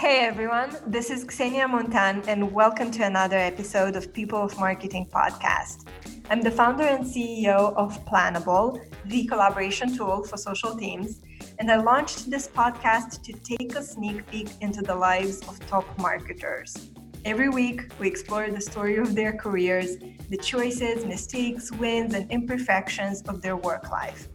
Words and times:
Hey 0.00 0.20
everyone, 0.20 0.74
this 0.86 1.10
is 1.10 1.26
Xenia 1.30 1.68
Muntean, 1.68 2.26
and 2.26 2.50
welcome 2.54 2.90
to 2.92 3.04
another 3.04 3.36
episode 3.36 3.96
of 3.96 4.14
People 4.14 4.42
of 4.42 4.58
Marketing 4.58 5.06
podcast. 5.12 5.86
I'm 6.30 6.40
the 6.40 6.50
founder 6.50 6.84
and 6.84 7.04
CEO 7.04 7.74
of 7.76 8.02
Planable, 8.06 8.82
the 9.04 9.26
collaboration 9.26 9.94
tool 9.94 10.24
for 10.24 10.38
social 10.38 10.74
teams, 10.74 11.20
and 11.58 11.70
I 11.70 11.76
launched 11.76 12.30
this 12.30 12.48
podcast 12.48 13.22
to 13.24 13.34
take 13.34 13.76
a 13.76 13.82
sneak 13.82 14.26
peek 14.30 14.48
into 14.62 14.80
the 14.80 14.94
lives 14.94 15.46
of 15.46 15.60
top 15.66 15.84
marketers. 15.98 16.74
Every 17.26 17.50
week, 17.50 17.82
we 17.98 18.08
explore 18.08 18.50
the 18.50 18.62
story 18.62 18.96
of 18.96 19.14
their 19.14 19.34
careers, 19.34 19.98
the 20.30 20.38
choices, 20.38 21.04
mistakes, 21.04 21.70
wins, 21.72 22.14
and 22.14 22.30
imperfections 22.30 23.20
of 23.28 23.42
their 23.42 23.58
work 23.58 23.90
life. 23.90 24.28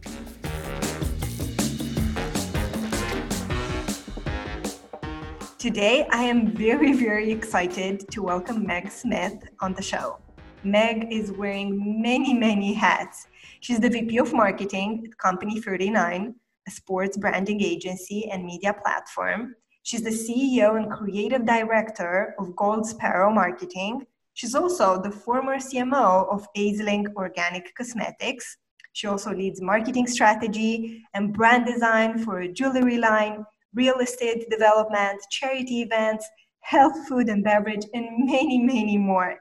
Today, 5.58 6.06
I 6.10 6.22
am 6.24 6.54
very, 6.54 6.92
very 6.92 7.32
excited 7.32 8.10
to 8.10 8.22
welcome 8.22 8.66
Meg 8.66 8.90
Smith 8.90 9.38
on 9.60 9.72
the 9.72 9.80
show. 9.80 10.18
Meg 10.64 11.10
is 11.10 11.32
wearing 11.32 12.02
many, 12.02 12.34
many 12.34 12.74
hats. 12.74 13.26
She's 13.60 13.80
the 13.80 13.88
VP 13.88 14.18
of 14.18 14.34
Marketing 14.34 15.06
at 15.06 15.16
Company 15.16 15.58
39, 15.62 16.34
a 16.68 16.70
sports 16.70 17.16
branding 17.16 17.62
agency 17.62 18.28
and 18.30 18.44
media 18.44 18.74
platform. 18.74 19.54
She's 19.82 20.02
the 20.02 20.10
CEO 20.10 20.76
and 20.76 20.92
creative 20.92 21.46
director 21.46 22.34
of 22.38 22.54
Gold 22.54 22.86
Sparrow 22.86 23.32
Marketing. 23.32 24.06
She's 24.34 24.54
also 24.54 25.00
the 25.00 25.10
former 25.10 25.56
CMO 25.56 26.30
of 26.30 26.46
Aisling 26.54 27.06
Organic 27.16 27.74
Cosmetics. 27.74 28.58
She 28.92 29.06
also 29.06 29.32
leads 29.32 29.62
marketing 29.62 30.06
strategy 30.06 31.02
and 31.14 31.32
brand 31.32 31.64
design 31.64 32.18
for 32.18 32.40
a 32.40 32.52
jewelry 32.52 32.98
line 32.98 33.46
real 33.76 33.98
estate 33.98 34.48
development, 34.50 35.20
charity 35.30 35.82
events, 35.82 36.26
health, 36.60 36.96
food, 37.06 37.28
and 37.28 37.44
beverage, 37.44 37.84
and 37.94 38.06
many, 38.26 38.58
many 38.58 38.98
more. 38.98 39.36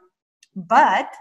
But 0.55 1.11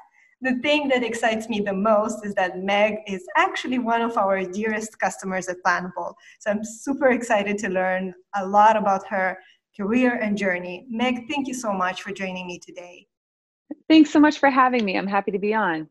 the 0.43 0.59
thing 0.63 0.89
that 0.89 1.03
excites 1.03 1.49
me 1.49 1.61
the 1.61 1.73
most 1.73 2.27
is 2.27 2.35
that 2.35 2.59
Meg 2.59 2.99
is 3.07 3.25
actually 3.37 3.79
one 3.79 4.03
of 4.03 4.19
our 4.19 4.45
dearest 4.45 4.99
customers 5.01 5.49
at 5.49 5.57
Planable. 5.65 6.13
So 6.41 6.51
I'm 6.51 6.63
super 6.63 7.09
excited 7.09 7.57
to 7.59 7.71
learn 7.71 8.13
a 8.37 8.47
lot 8.47 8.77
about 8.77 9.07
her 9.09 9.39
career 9.75 10.19
and 10.21 10.37
journey. 10.37 10.87
Meg, 10.91 11.27
thank 11.31 11.49
you 11.49 11.55
so 11.55 11.73
much 11.73 12.03
for 12.03 12.13
joining 12.13 12.47
me 12.47 12.59
today. 12.59 13.07
Thanks 13.89 14.11
so 14.11 14.21
much 14.21 14.39
for 14.39 14.51
having 14.51 14.85
me. 14.85 14.99
I'm 14.99 15.07
happy 15.07 15.31
to 15.31 15.39
be 15.39 15.55
on. 15.55 15.89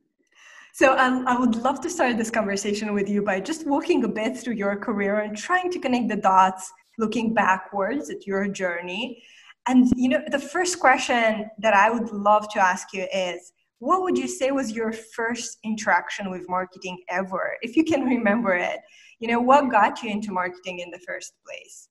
So 0.73 0.97
um, 0.97 1.27
I 1.27 1.37
would 1.37 1.55
love 1.57 1.81
to 1.81 1.89
start 1.89 2.17
this 2.17 2.31
conversation 2.31 2.93
with 2.93 3.07
you 3.07 3.21
by 3.21 3.39
just 3.39 3.67
walking 3.67 4.03
a 4.03 4.07
bit 4.07 4.37
through 4.37 4.55
your 4.55 4.75
career 4.75 5.19
and 5.19 5.37
trying 5.37 5.71
to 5.71 5.79
connect 5.79 6.09
the 6.09 6.15
dots 6.15 6.71
looking 6.97 7.33
backwards 7.33 8.09
at 8.09 8.27
your 8.27 8.47
journey. 8.47 9.23
And 9.67 9.91
you 9.95 10.09
know, 10.09 10.21
the 10.29 10.39
first 10.39 10.79
question 10.79 11.49
that 11.59 11.73
I 11.73 11.89
would 11.89 12.11
love 12.11 12.49
to 12.53 12.59
ask 12.59 12.93
you 12.93 13.07
is 13.13 13.53
what 13.79 14.01
would 14.01 14.17
you 14.17 14.27
say 14.27 14.51
was 14.51 14.71
your 14.71 14.91
first 14.91 15.57
interaction 15.63 16.29
with 16.29 16.47
marketing 16.47 16.99
ever? 17.09 17.57
If 17.61 17.75
you 17.75 17.83
can 17.83 18.03
remember 18.03 18.55
it 18.55 18.79
you 19.23 19.29
know 19.29 19.39
what 19.39 19.71
got 19.71 20.03
you 20.03 20.11
into 20.11 20.33
marketing 20.33 20.79
in 20.79 20.91
the 20.91 20.99
first 20.99 21.31
place? 21.47 21.87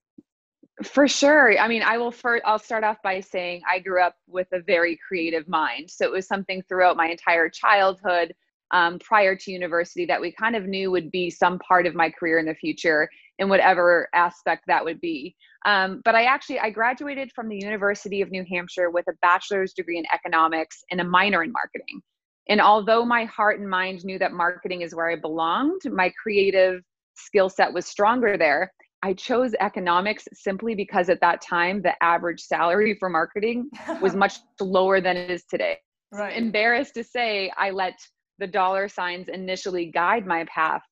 For 0.83 1.09
sure. 1.09 1.59
I 1.59 1.67
mean 1.67 1.83
i 1.83 1.97
will 1.97 2.11
first 2.11 2.43
i'll 2.45 2.59
start 2.59 2.85
off 2.85 2.99
by 3.03 3.21
saying 3.21 3.63
i 3.67 3.79
grew 3.79 4.03
up 4.03 4.17
with 4.27 4.49
a 4.53 4.61
very 4.61 4.99
creative 5.09 5.49
mind. 5.49 5.91
So 5.91 6.05
it 6.05 6.13
was 6.13 6.27
something 6.27 6.63
throughout 6.69 6.99
my 6.99 7.07
entire 7.07 7.49
childhood 7.49 8.35
um, 8.71 8.99
prior 8.99 9.35
to 9.35 9.51
university 9.51 10.05
that 10.05 10.21
we 10.21 10.31
kind 10.31 10.57
of 10.57 10.67
knew 10.67 10.91
would 10.91 11.11
be 11.11 11.31
some 11.31 11.59
part 11.61 11.87
of 11.87 11.95
my 11.95 12.11
career 12.11 12.39
in 12.39 12.45
the 12.45 12.55
future 12.55 13.09
in 13.43 13.49
whatever 13.49 14.09
aspect 14.15 14.65
that 14.69 14.85
would 14.85 15.01
be. 15.01 15.37
Um, 15.67 16.01
but 16.05 16.15
I 16.15 16.25
actually 16.25 16.61
I 16.61 16.71
graduated 16.71 17.31
from 17.35 17.49
the 17.49 17.59
University 17.59 18.23
of 18.23 18.31
New 18.31 18.45
Hampshire 18.51 18.91
with 18.91 19.07
a 19.09 19.13
bachelor's 19.21 19.75
degree 19.75 19.99
in 19.99 20.05
economics 20.13 20.83
and 20.91 21.01
a 21.01 21.05
minor 21.05 21.43
in 21.43 21.53
marketing. 21.53 22.01
And 22.49 22.61
although 22.61 23.05
my 23.05 23.25
heart 23.25 23.61
and 23.61 23.69
mind 23.69 24.05
knew 24.05 24.19
that 24.19 24.33
marketing 24.33 24.81
is 24.81 24.95
where 24.95 25.11
I 25.11 25.17
belonged, 25.17 25.83
my 25.93 26.11
creative 26.21 26.83
skill 27.15 27.49
set 27.49 27.73
was 27.73 27.87
stronger 27.87 28.37
there. 28.37 28.73
I 29.05 29.15
chose 29.15 29.55
economics 29.61 30.27
simply 30.33 30.75
because 30.75 31.09
at 31.09 31.21
that 31.21 31.41
time 31.41 31.83
the 31.83 31.95
average 32.03 32.41
salary 32.41 32.97
for 32.99 33.09
marketing 33.09 33.69
was 34.01 34.15
much 34.25 34.39
lower 34.61 35.01
than 35.01 35.17
it 35.17 35.31
is 35.31 35.45
today. 35.45 35.79
Right. 36.13 36.37
Embarrassed 36.37 36.95
to 36.95 37.05
say, 37.05 37.51
I 37.57 37.71
let 37.71 37.95
the 38.39 38.47
dollar 38.47 38.89
signs 38.89 39.29
initially 39.29 39.87
guide 39.87 40.27
my 40.27 40.45
path, 40.45 40.83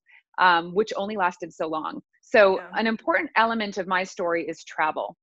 um, 0.40 0.74
which 0.74 0.92
only 0.96 1.16
lasted 1.16 1.52
so 1.52 1.68
long. 1.68 2.00
So, 2.22 2.58
yeah. 2.58 2.66
an 2.74 2.86
important 2.86 3.30
element 3.36 3.78
of 3.78 3.86
my 3.86 4.02
story 4.02 4.48
is 4.48 4.64
travel. 4.64 5.16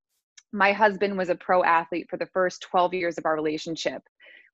My 0.53 0.71
husband 0.71 1.17
was 1.17 1.29
a 1.29 1.35
pro 1.35 1.63
athlete 1.63 2.07
for 2.09 2.17
the 2.17 2.27
first 2.27 2.61
12 2.61 2.93
years 2.93 3.17
of 3.17 3.25
our 3.25 3.35
relationship. 3.35 4.01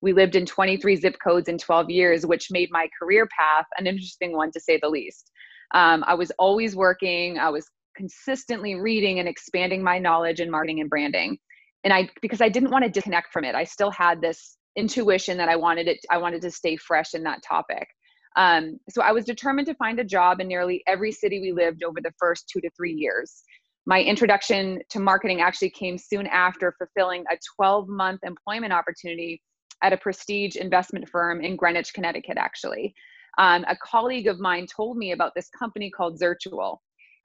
We 0.01 0.11
lived 0.11 0.35
in 0.35 0.45
23 0.45 0.95
zip 0.95 1.15
codes 1.23 1.47
in 1.47 1.57
12 1.57 1.89
years, 1.89 2.25
which 2.25 2.51
made 2.51 2.69
my 2.71 2.87
career 2.99 3.27
path 3.27 3.65
an 3.77 3.87
interesting 3.87 4.35
one 4.35 4.51
to 4.51 4.59
say 4.59 4.79
the 4.81 4.89
least. 4.89 5.31
Um, 5.73 6.03
I 6.07 6.13
was 6.13 6.31
always 6.39 6.75
working, 6.75 7.37
I 7.37 7.49
was 7.49 7.69
consistently 7.95 8.75
reading 8.75 9.19
and 9.19 9.27
expanding 9.27 9.83
my 9.83 9.99
knowledge 9.99 10.39
in 10.39 10.49
marketing 10.49 10.81
and 10.81 10.89
branding. 10.89 11.37
And 11.83 11.93
I, 11.93 12.09
because 12.21 12.41
I 12.41 12.49
didn't 12.49 12.71
want 12.71 12.85
to 12.85 12.91
disconnect 12.91 13.31
from 13.31 13.43
it, 13.43 13.55
I 13.55 13.63
still 13.63 13.91
had 13.91 14.21
this 14.21 14.57
intuition 14.75 15.37
that 15.37 15.49
I 15.49 15.55
wanted 15.55 15.87
it, 15.87 15.99
I 16.09 16.17
wanted 16.17 16.41
to 16.41 16.51
stay 16.51 16.75
fresh 16.75 17.13
in 17.13 17.23
that 17.23 17.43
topic. 17.43 17.87
Um, 18.35 18.79
so 18.89 19.01
I 19.01 19.11
was 19.11 19.25
determined 19.25 19.67
to 19.67 19.75
find 19.75 19.99
a 19.99 20.03
job 20.03 20.39
in 20.39 20.47
nearly 20.47 20.83
every 20.87 21.11
city 21.11 21.39
we 21.39 21.51
lived 21.51 21.83
over 21.83 22.01
the 22.01 22.13
first 22.17 22.49
two 22.49 22.61
to 22.61 22.69
three 22.75 22.93
years. 22.93 23.43
My 23.85 24.01
introduction 24.01 24.79
to 24.89 24.99
marketing 24.99 25.41
actually 25.41 25.71
came 25.71 25.97
soon 25.97 26.25
after 26.27 26.73
fulfilling 26.77 27.25
a 27.31 27.37
12 27.57 27.89
month 27.89 28.21
employment 28.23 28.73
opportunity 28.73 29.41
at 29.81 29.93
a 29.93 29.97
prestige 29.97 30.55
investment 30.55 31.09
firm 31.09 31.41
in 31.41 31.55
Greenwich, 31.57 31.93
Connecticut, 31.93 32.37
actually. 32.37 32.95
Um, 33.37 33.65
a 33.67 33.75
colleague 33.75 34.27
of 34.27 34.39
mine 34.39 34.67
told 34.67 34.97
me 34.97 35.11
about 35.11 35.33
this 35.35 35.49
company 35.49 35.89
called 35.89 36.19
Zirtual. 36.19 36.77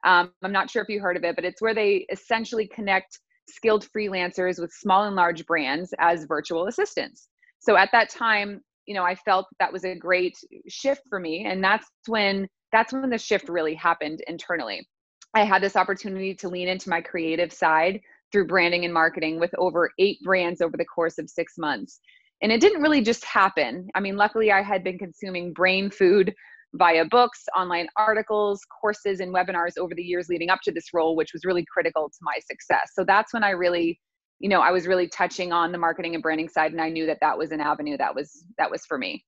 Um, 0.05 0.31
I'm 0.43 0.51
not 0.51 0.69
sure 0.69 0.81
if 0.81 0.89
you 0.89 0.99
heard 0.99 1.17
of 1.17 1.23
it, 1.23 1.35
but 1.35 1.45
it's 1.45 1.61
where 1.61 1.75
they 1.75 2.05
essentially 2.11 2.67
connect 2.67 3.19
skilled 3.47 3.87
freelancers 3.95 4.59
with 4.59 4.71
small 4.71 5.05
and 5.05 5.15
large 5.15 5.45
brands 5.45 5.93
as 5.99 6.25
virtual 6.25 6.67
assistants. 6.67 7.29
So 7.59 7.77
at 7.77 7.89
that 7.91 8.09
time, 8.09 8.61
you 8.89 8.95
know 8.95 9.05
i 9.05 9.15
felt 9.15 9.45
that 9.59 9.71
was 9.71 9.85
a 9.85 9.95
great 9.95 10.35
shift 10.67 11.03
for 11.09 11.19
me 11.19 11.45
and 11.45 11.63
that's 11.63 11.87
when 12.07 12.47
that's 12.71 12.93
when 12.93 13.09
the 13.09 13.17
shift 13.17 13.49
really 13.49 13.75
happened 13.75 14.21
internally. 14.27 14.87
I 15.35 15.43
had 15.43 15.61
this 15.61 15.75
opportunity 15.75 16.33
to 16.35 16.49
lean 16.49 16.67
into 16.67 16.89
my 16.89 17.01
creative 17.01 17.53
side 17.53 17.99
through 18.31 18.47
branding 18.47 18.85
and 18.85 18.93
marketing 18.93 19.39
with 19.39 19.51
over 19.57 19.91
eight 19.99 20.17
brands 20.23 20.61
over 20.61 20.77
the 20.77 20.85
course 20.85 21.17
of 21.17 21.29
six 21.29 21.53
months. 21.57 21.99
And 22.41 22.51
it 22.51 22.61
didn't 22.61 22.81
really 22.81 23.01
just 23.01 23.25
happen. 23.25 23.89
I 23.95 23.99
mean 23.99 24.17
luckily 24.17 24.51
i 24.51 24.61
had 24.61 24.83
been 24.83 24.97
consuming 24.97 25.53
brain 25.53 25.89
food 25.89 26.33
via 26.73 27.03
books 27.05 27.45
online 27.57 27.87
articles 27.97 28.61
courses 28.79 29.21
and 29.21 29.33
webinars 29.33 29.77
over 29.79 29.95
the 29.95 30.03
years 30.03 30.29
leading 30.29 30.51
up 30.51 30.59
to 30.63 30.71
this 30.71 30.93
role 30.93 31.15
which 31.15 31.33
was 31.33 31.43
really 31.43 31.65
critical 31.71 32.09
to 32.09 32.17
my 32.21 32.37
success. 32.47 32.91
So 32.93 33.03
that's 33.03 33.33
when 33.33 33.43
i 33.43 33.51
really 33.51 33.99
you 34.39 34.49
know 34.49 34.61
i 34.61 34.71
was 34.71 34.87
really 34.87 35.07
touching 35.07 35.51
on 35.51 35.71
the 35.71 35.77
marketing 35.77 36.13
and 36.15 36.23
branding 36.23 36.49
side 36.49 36.71
and 36.71 36.81
i 36.81 36.89
knew 36.89 37.05
that 37.05 37.19
that 37.21 37.37
was 37.37 37.51
an 37.51 37.59
avenue 37.59 37.97
that 37.97 38.13
was 38.13 38.45
that 38.57 38.69
was 38.69 38.85
for 38.85 38.97
me. 38.97 39.25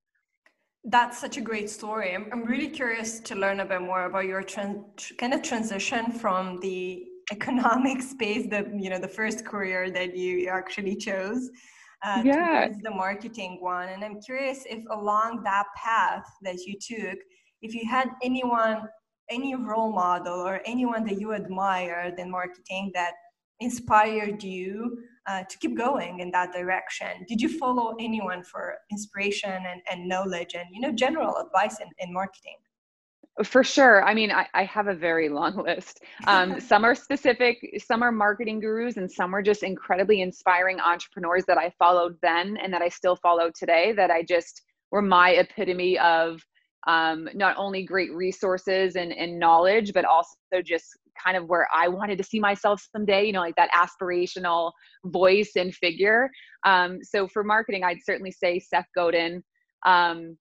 That's 0.84 1.20
such 1.20 1.38
a 1.38 1.42
great 1.42 1.70
story. 1.70 2.16
I'm, 2.16 2.28
I'm 2.32 2.44
really 2.44 2.68
curious 2.68 3.20
to 3.20 3.36
learn 3.36 3.60
a 3.60 3.66
bit 3.66 3.82
more 3.82 4.06
about 4.06 4.26
your 4.26 4.44
kind 4.44 5.34
of 5.34 5.42
transition 5.44 6.12
from 6.12 6.60
the 6.60 7.06
economic 7.32 8.02
space 8.02 8.50
the 8.50 8.70
you 8.78 8.90
know 8.90 9.00
the 9.00 9.08
first 9.08 9.46
career 9.46 9.90
that 9.92 10.18
you 10.18 10.48
actually 10.50 10.96
chose 10.96 11.50
uh, 12.04 12.22
yeah. 12.26 12.68
the 12.82 12.92
marketing 12.92 13.60
one. 13.62 13.88
And 13.90 14.04
i'm 14.04 14.20
curious 14.22 14.66
if 14.66 14.84
along 14.92 15.44
that 15.44 15.68
path 15.78 16.26
that 16.42 16.58
you 16.66 16.74
took 16.92 17.20
if 17.62 17.74
you 17.76 17.84
had 17.90 18.10
anyone 18.22 18.82
any 19.30 19.56
role 19.56 19.94
model 19.94 20.40
or 20.50 20.60
anyone 20.66 21.06
that 21.06 21.18
you 21.22 21.32
admired 21.34 22.16
in 22.20 22.30
marketing 22.30 22.92
that 22.96 23.14
inspired 23.62 24.44
you 24.44 25.00
uh, 25.28 25.44
to 25.44 25.58
keep 25.60 25.78
going 25.78 26.20
in 26.20 26.32
that 26.32 26.52
direction? 26.52 27.26
Did 27.28 27.42
you 27.42 27.58
follow 27.58 27.96
anyone 28.00 28.44
for 28.44 28.76
inspiration 28.92 29.52
and, 29.52 29.82
and 29.90 30.08
knowledge 30.08 30.56
and 30.56 30.66
you 30.72 30.82
know 30.82 30.92
general 30.92 31.38
advice 31.38 31.80
in, 31.80 31.88
in 32.00 32.14
marketing? 32.14 32.58
For 33.46 33.64
sure. 33.64 34.04
I 34.04 34.14
mean, 34.14 34.30
I, 34.30 34.46
I 34.54 34.66
have 34.66 34.88
a 34.88 34.94
very 34.94 35.30
long 35.30 35.56
list. 35.66 36.02
Um, 36.28 36.60
some 36.60 36.84
are 36.84 36.94
specific, 36.94 37.58
some 37.86 38.04
are 38.04 38.12
marketing 38.12 38.60
gurus, 38.60 38.98
and 38.98 39.10
some 39.10 39.34
are 39.34 39.42
just 39.42 39.64
incredibly 39.64 40.22
inspiring 40.22 40.80
entrepreneurs 40.80 41.46
that 41.46 41.58
I 41.58 41.72
followed 41.80 42.18
then 42.22 42.58
and 42.58 42.74
that 42.74 42.82
I 42.82 42.90
still 42.90 43.16
follow 43.16 43.50
today 43.58 43.94
that 43.94 44.12
I 44.12 44.24
just 44.24 44.62
were 44.92 45.02
my 45.02 45.32
epitome 45.32 45.98
of 46.00 46.42
um, 46.88 47.30
not 47.34 47.56
only 47.58 47.84
great 47.84 48.12
resources 48.12 48.96
and, 48.96 49.14
and 49.14 49.40
knowledge, 49.40 49.94
but 49.94 50.04
also 50.04 50.36
just 50.64 50.98
kind 51.24 51.38
of 51.38 51.48
where 51.48 51.68
I 51.74 51.88
wanted 51.88 52.18
to 52.18 52.24
see 52.24 52.40
myself 52.40 52.86
someday, 52.96 53.26
you 53.26 53.34
know, 53.34 53.42
like 53.42 53.56
that 53.56 53.70
aspirational 53.72 54.72
voice 55.06 55.52
and 55.56 55.74
figure. 55.74 56.30
Um, 56.66 57.00
so 57.04 57.28
for 57.28 57.44
marketing, 57.44 57.84
I'd 57.84 58.04
certainly 58.04 58.32
say 58.32 58.60
Seth 58.60 58.88
Godin, 58.96 59.44
um, 59.86 60.38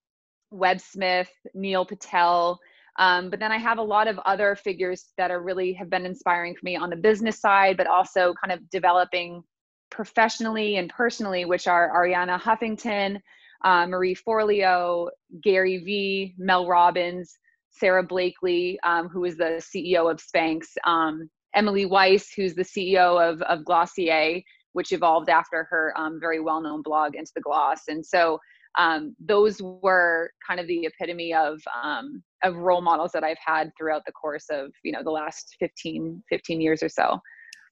Web 0.50 0.81
Smith, 0.81 1.31
Neil 1.55 1.84
Patel. 1.84 2.58
Um, 2.99 3.31
but 3.31 3.40
then 3.40 3.52
I 3.52 3.58
have 3.58 3.78
a 3.78 3.82
lot 3.82 4.08
of 4.08 4.19
other 4.20 4.56
figures 4.56 5.12
that 5.17 5.31
are 5.31 5.43
really 5.43 5.72
have 5.75 5.88
been 5.88 6.05
inspiring 6.05 6.55
for 6.55 6.64
me 6.64 6.76
on 6.76 6.90
the 6.90 6.96
business 6.96 7.40
side, 7.40 7.76
but 7.76 7.87
also 7.87 8.34
kind 8.43 8.52
of 8.52 8.69
developing 8.70 9.43
professionally 9.90 10.76
and 10.76 10.90
personally, 10.90 11.44
which 11.44 11.67
are 11.67 11.90
Arianna 11.94 12.40
Huffington, 12.40 13.20
uh, 13.64 13.87
Marie 13.87 14.14
Forleo, 14.14 15.08
Gary 15.43 15.78
Vee, 15.78 16.34
Mel 16.38 16.67
Robbins, 16.67 17.38
Sara 17.70 18.02
Blakely, 18.02 18.78
um, 18.84 19.08
who 19.08 19.25
is 19.25 19.37
the 19.37 19.62
CEO 19.62 20.11
of 20.11 20.19
Spanx, 20.19 20.67
um, 20.84 21.28
Emily 21.55 21.87
Weiss, 21.87 22.32
who's 22.32 22.55
the 22.55 22.64
CEO 22.64 23.20
of, 23.20 23.43
of 23.43 23.64
Glossier, 23.64 24.43
which 24.72 24.93
evolved 24.93 25.28
after 25.28 25.67
her 25.70 25.93
um, 25.96 26.19
very 26.20 26.40
well 26.40 26.61
known 26.61 26.82
blog, 26.82 27.14
Into 27.14 27.32
the 27.34 27.40
Gloss. 27.40 27.82
And 27.88 28.05
so 28.05 28.38
um, 28.78 29.17
those 29.19 29.61
were 29.61 30.31
kind 30.46 30.61
of 30.61 30.67
the 30.69 30.87
epitome 30.87 31.34
of, 31.34 31.61
um, 31.82 32.22
of 32.44 32.56
role 32.56 32.81
models 32.81 33.11
that 33.12 33.25
I've 33.25 33.37
had 33.44 33.72
throughout 33.76 34.02
the 34.06 34.12
course 34.12 34.46
of, 34.50 34.70
you 34.84 34.93
know, 34.93 35.02
the 35.02 35.11
last 35.11 35.56
15, 35.58 36.22
15 36.28 36.61
years 36.61 36.82
or 36.82 36.88
so. 36.88 37.19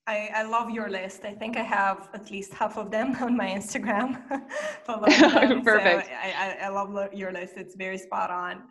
I, 0.09 0.31
I, 0.37 0.43
love 0.45 0.71
your 0.71 0.89
list. 0.89 1.27
I 1.27 1.35
think 1.35 1.59
I 1.59 1.63
have 1.63 2.09
at 2.15 2.31
least 2.31 2.55
half 2.55 2.79
of 2.79 2.91
them 2.91 3.15
on 3.21 3.37
my 3.37 3.49
Instagram. 3.49 4.09
Perfect. 5.65 6.07
So 6.07 6.13
I, 6.13 6.57
I, 6.63 6.69
love 6.69 7.13
your 7.13 7.31
list. 7.31 7.55
It's 7.59 7.75
very 7.77 7.99
spot 7.99 8.31
on. 8.31 8.63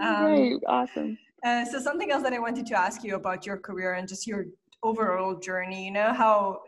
Um, 0.00 0.26
Great. 0.26 0.62
Awesome. 0.66 1.16
Uh, 1.46 1.64
so 1.64 1.78
something 1.78 2.10
else 2.10 2.24
that 2.24 2.32
I 2.32 2.40
wanted 2.40 2.66
to 2.66 2.78
ask 2.78 3.04
you 3.04 3.14
about 3.14 3.46
your 3.46 3.56
career 3.56 3.94
and 3.94 4.08
just 4.08 4.26
your 4.26 4.46
overall 4.82 5.38
journey. 5.38 5.84
You 5.84 5.92
know 5.92 6.12
how 6.12 6.60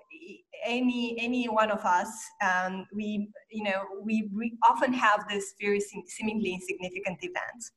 any 0.64 1.16
any 1.18 1.46
one 1.46 1.70
of 1.70 1.80
us, 1.80 2.08
um, 2.48 2.86
we 2.94 3.28
you 3.50 3.64
know 3.64 3.82
we, 4.02 4.30
we 4.34 4.56
often 4.68 4.92
have 4.92 5.26
this 5.28 5.54
very 5.60 5.80
seemingly 5.80 6.54
insignificant 6.54 7.18
events, 7.22 7.72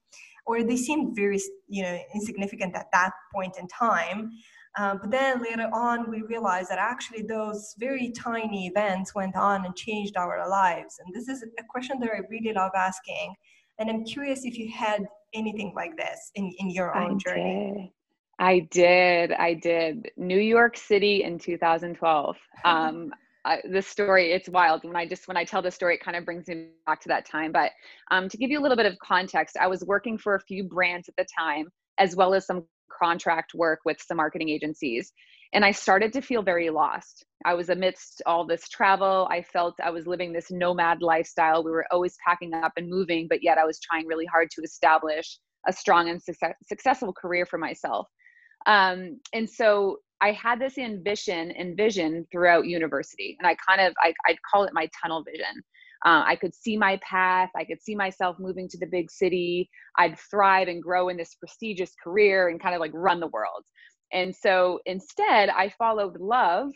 or 0.45 0.63
they 0.63 0.77
seem 0.77 1.13
very 1.15 1.41
you 1.67 1.83
know 1.83 1.99
insignificant 2.13 2.75
at 2.75 2.87
that 2.93 3.11
point 3.33 3.55
in 3.59 3.67
time 3.67 4.31
uh, 4.77 4.95
but 4.95 5.09
then 5.09 5.41
later 5.41 5.69
on, 5.73 6.09
we 6.09 6.21
realized 6.23 6.69
that 6.69 6.79
actually 6.79 7.21
those 7.21 7.75
very 7.79 8.11
tiny 8.11 8.67
events 8.67 9.15
went 9.15 9.35
on 9.35 9.65
and 9.65 9.75
changed 9.75 10.17
our 10.17 10.47
lives. 10.49 10.99
And 11.03 11.15
this 11.15 11.29
is 11.29 11.43
a 11.43 11.63
question 11.69 11.99
that 12.01 12.09
I 12.09 12.19
really 12.29 12.51
love 12.53 12.71
asking. 12.75 13.33
And 13.79 13.89
I'm 13.89 14.03
curious 14.03 14.43
if 14.43 14.57
you 14.57 14.69
had 14.71 15.05
anything 15.33 15.73
like 15.75 15.95
this 15.95 16.31
in, 16.35 16.53
in 16.59 16.69
your 16.69 16.95
own 16.95 17.15
I 17.15 17.29
journey. 17.29 17.91
Did. 18.39 18.45
I 18.45 18.59
did. 18.71 19.31
I 19.31 19.53
did. 19.53 20.11
New 20.17 20.39
York 20.39 20.77
City 20.77 21.23
in 21.23 21.39
2012. 21.39 22.37
Um, 22.65 23.11
I, 23.45 23.61
the 23.71 23.81
story 23.81 24.31
it's 24.31 24.49
wild 24.49 24.83
when 24.83 24.95
i 24.95 25.05
just 25.05 25.27
when 25.27 25.37
i 25.37 25.43
tell 25.43 25.61
the 25.61 25.69
story 25.69 25.93
it 25.93 26.03
kind 26.03 26.17
of 26.17 26.25
brings 26.25 26.47
me 26.47 26.69
back 26.87 26.99
to 27.01 27.07
that 27.09 27.27
time 27.27 27.51
but 27.51 27.71
um, 28.09 28.27
to 28.27 28.37
give 28.37 28.49
you 28.49 28.59
a 28.59 28.63
little 28.63 28.75
bit 28.75 28.87
of 28.87 28.97
context 28.97 29.55
i 29.61 29.67
was 29.67 29.85
working 29.85 30.17
for 30.17 30.33
a 30.33 30.39
few 30.39 30.63
brands 30.63 31.07
at 31.07 31.15
the 31.15 31.27
time 31.37 31.67
as 31.99 32.15
well 32.15 32.33
as 32.33 32.47
some 32.47 32.65
contract 32.91 33.53
work 33.53 33.79
with 33.85 34.01
some 34.01 34.17
marketing 34.17 34.49
agencies. 34.49 35.11
And 35.53 35.63
I 35.63 35.71
started 35.71 36.11
to 36.13 36.21
feel 36.21 36.41
very 36.41 36.69
lost. 36.69 37.25
I 37.45 37.53
was 37.53 37.69
amidst 37.69 38.21
all 38.25 38.45
this 38.45 38.67
travel. 38.67 39.27
I 39.31 39.41
felt 39.41 39.75
I 39.81 39.89
was 39.89 40.07
living 40.07 40.33
this 40.33 40.51
nomad 40.51 41.01
lifestyle. 41.01 41.63
We 41.63 41.71
were 41.71 41.85
always 41.91 42.17
packing 42.25 42.53
up 42.53 42.73
and 42.77 42.89
moving, 42.89 43.27
but 43.29 43.43
yet 43.43 43.57
I 43.57 43.65
was 43.65 43.79
trying 43.79 44.07
really 44.07 44.25
hard 44.25 44.49
to 44.51 44.61
establish 44.61 45.39
a 45.67 45.73
strong 45.73 46.09
and 46.09 46.21
success- 46.21 46.55
successful 46.63 47.13
career 47.13 47.45
for 47.45 47.57
myself. 47.57 48.07
Um, 48.65 49.19
and 49.33 49.49
so 49.49 49.99
I 50.21 50.31
had 50.31 50.59
this 50.59 50.77
ambition 50.77 51.51
and 51.51 51.77
vision 51.77 52.25
throughout 52.31 52.65
university, 52.65 53.37
and 53.39 53.47
I 53.47 53.55
kind 53.55 53.81
of 53.81 53.93
I, 54.01 54.13
I'd 54.27 54.41
call 54.49 54.63
it 54.63 54.73
my 54.73 54.89
tunnel 55.01 55.23
vision. 55.23 55.63
Uh, 56.05 56.23
I 56.25 56.35
could 56.35 56.53
see 56.53 56.77
my 56.77 56.99
path. 57.01 57.49
I 57.55 57.65
could 57.65 57.81
see 57.81 57.95
myself 57.95 58.37
moving 58.39 58.69
to 58.69 58.77
the 58.77 58.85
big 58.85 59.09
city. 59.09 59.69
I'd 59.97 60.19
thrive 60.19 60.67
and 60.67 60.81
grow 60.81 61.09
in 61.09 61.17
this 61.17 61.33
prestigious 61.35 61.93
career 62.03 62.49
and 62.49 62.61
kind 62.61 62.75
of 62.75 62.79
like 62.79 62.91
run 62.93 63.19
the 63.19 63.27
world. 63.27 63.63
And 64.13 64.33
so 64.35 64.79
instead, 64.85 65.49
I 65.49 65.69
followed 65.69 66.19
love, 66.19 66.69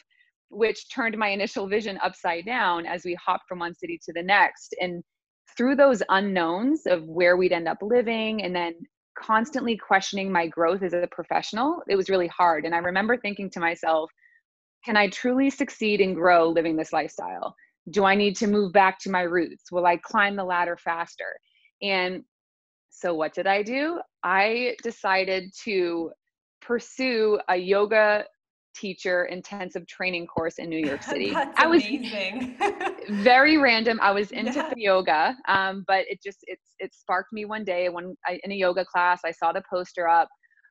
which 0.49 0.89
turned 0.89 1.17
my 1.17 1.29
initial 1.29 1.67
vision 1.67 1.99
upside 2.03 2.45
down 2.45 2.87
as 2.87 3.03
we 3.05 3.15
hopped 3.23 3.43
from 3.47 3.59
one 3.59 3.75
city 3.75 3.99
to 4.05 4.13
the 4.13 4.23
next. 4.23 4.75
And 4.81 5.03
through 5.55 5.75
those 5.75 6.01
unknowns 6.09 6.87
of 6.87 7.03
where 7.03 7.37
we'd 7.37 7.51
end 7.51 7.67
up 7.67 7.77
living 7.81 8.43
and 8.43 8.55
then 8.55 8.73
constantly 9.17 9.77
questioning 9.77 10.31
my 10.31 10.47
growth 10.47 10.81
as 10.81 10.93
a 10.93 11.07
professional, 11.11 11.83
it 11.87 11.95
was 11.95 12.09
really 12.09 12.27
hard. 12.27 12.65
And 12.65 12.73
I 12.73 12.79
remember 12.79 13.15
thinking 13.15 13.49
to 13.51 13.59
myself, 13.59 14.09
can 14.85 14.97
I 14.97 15.09
truly 15.09 15.49
succeed 15.49 16.01
and 16.01 16.15
grow 16.15 16.49
living 16.49 16.77
this 16.77 16.93
lifestyle? 16.93 17.55
Do 17.91 18.05
I 18.05 18.15
need 18.15 18.35
to 18.37 18.47
move 18.47 18.71
back 18.73 18.99
to 18.99 19.09
my 19.09 19.21
roots? 19.21 19.71
Will 19.71 19.85
I 19.85 19.97
climb 19.97 20.35
the 20.35 20.43
ladder 20.43 20.77
faster? 20.77 21.39
And 21.81 22.23
so, 22.89 23.13
what 23.13 23.33
did 23.33 23.47
I 23.47 23.63
do? 23.63 23.99
I 24.23 24.75
decided 24.83 25.51
to 25.63 26.11
pursue 26.61 27.39
a 27.47 27.55
yoga 27.55 28.25
teacher 28.75 29.25
intensive 29.25 29.85
training 29.87 30.27
course 30.27 30.55
in 30.59 30.69
New 30.69 30.85
York 30.85 31.03
City. 31.13 31.33
I 31.35 31.67
was 31.67 31.83
very 33.23 33.57
random. 33.57 33.99
I 34.01 34.11
was 34.11 34.31
into 34.31 34.59
yeah. 34.59 34.73
yoga, 34.75 35.35
um, 35.47 35.83
but 35.87 36.05
it 36.09 36.21
just 36.23 36.39
it's 36.43 36.75
it 36.79 36.93
sparked 36.93 37.33
me 37.33 37.45
one 37.45 37.63
day 37.63 37.89
when 37.89 38.15
I, 38.25 38.39
in 38.43 38.51
a 38.51 38.55
yoga 38.55 38.85
class. 38.85 39.21
I 39.25 39.31
saw 39.31 39.51
the 39.51 39.63
poster 39.69 40.07
up. 40.07 40.27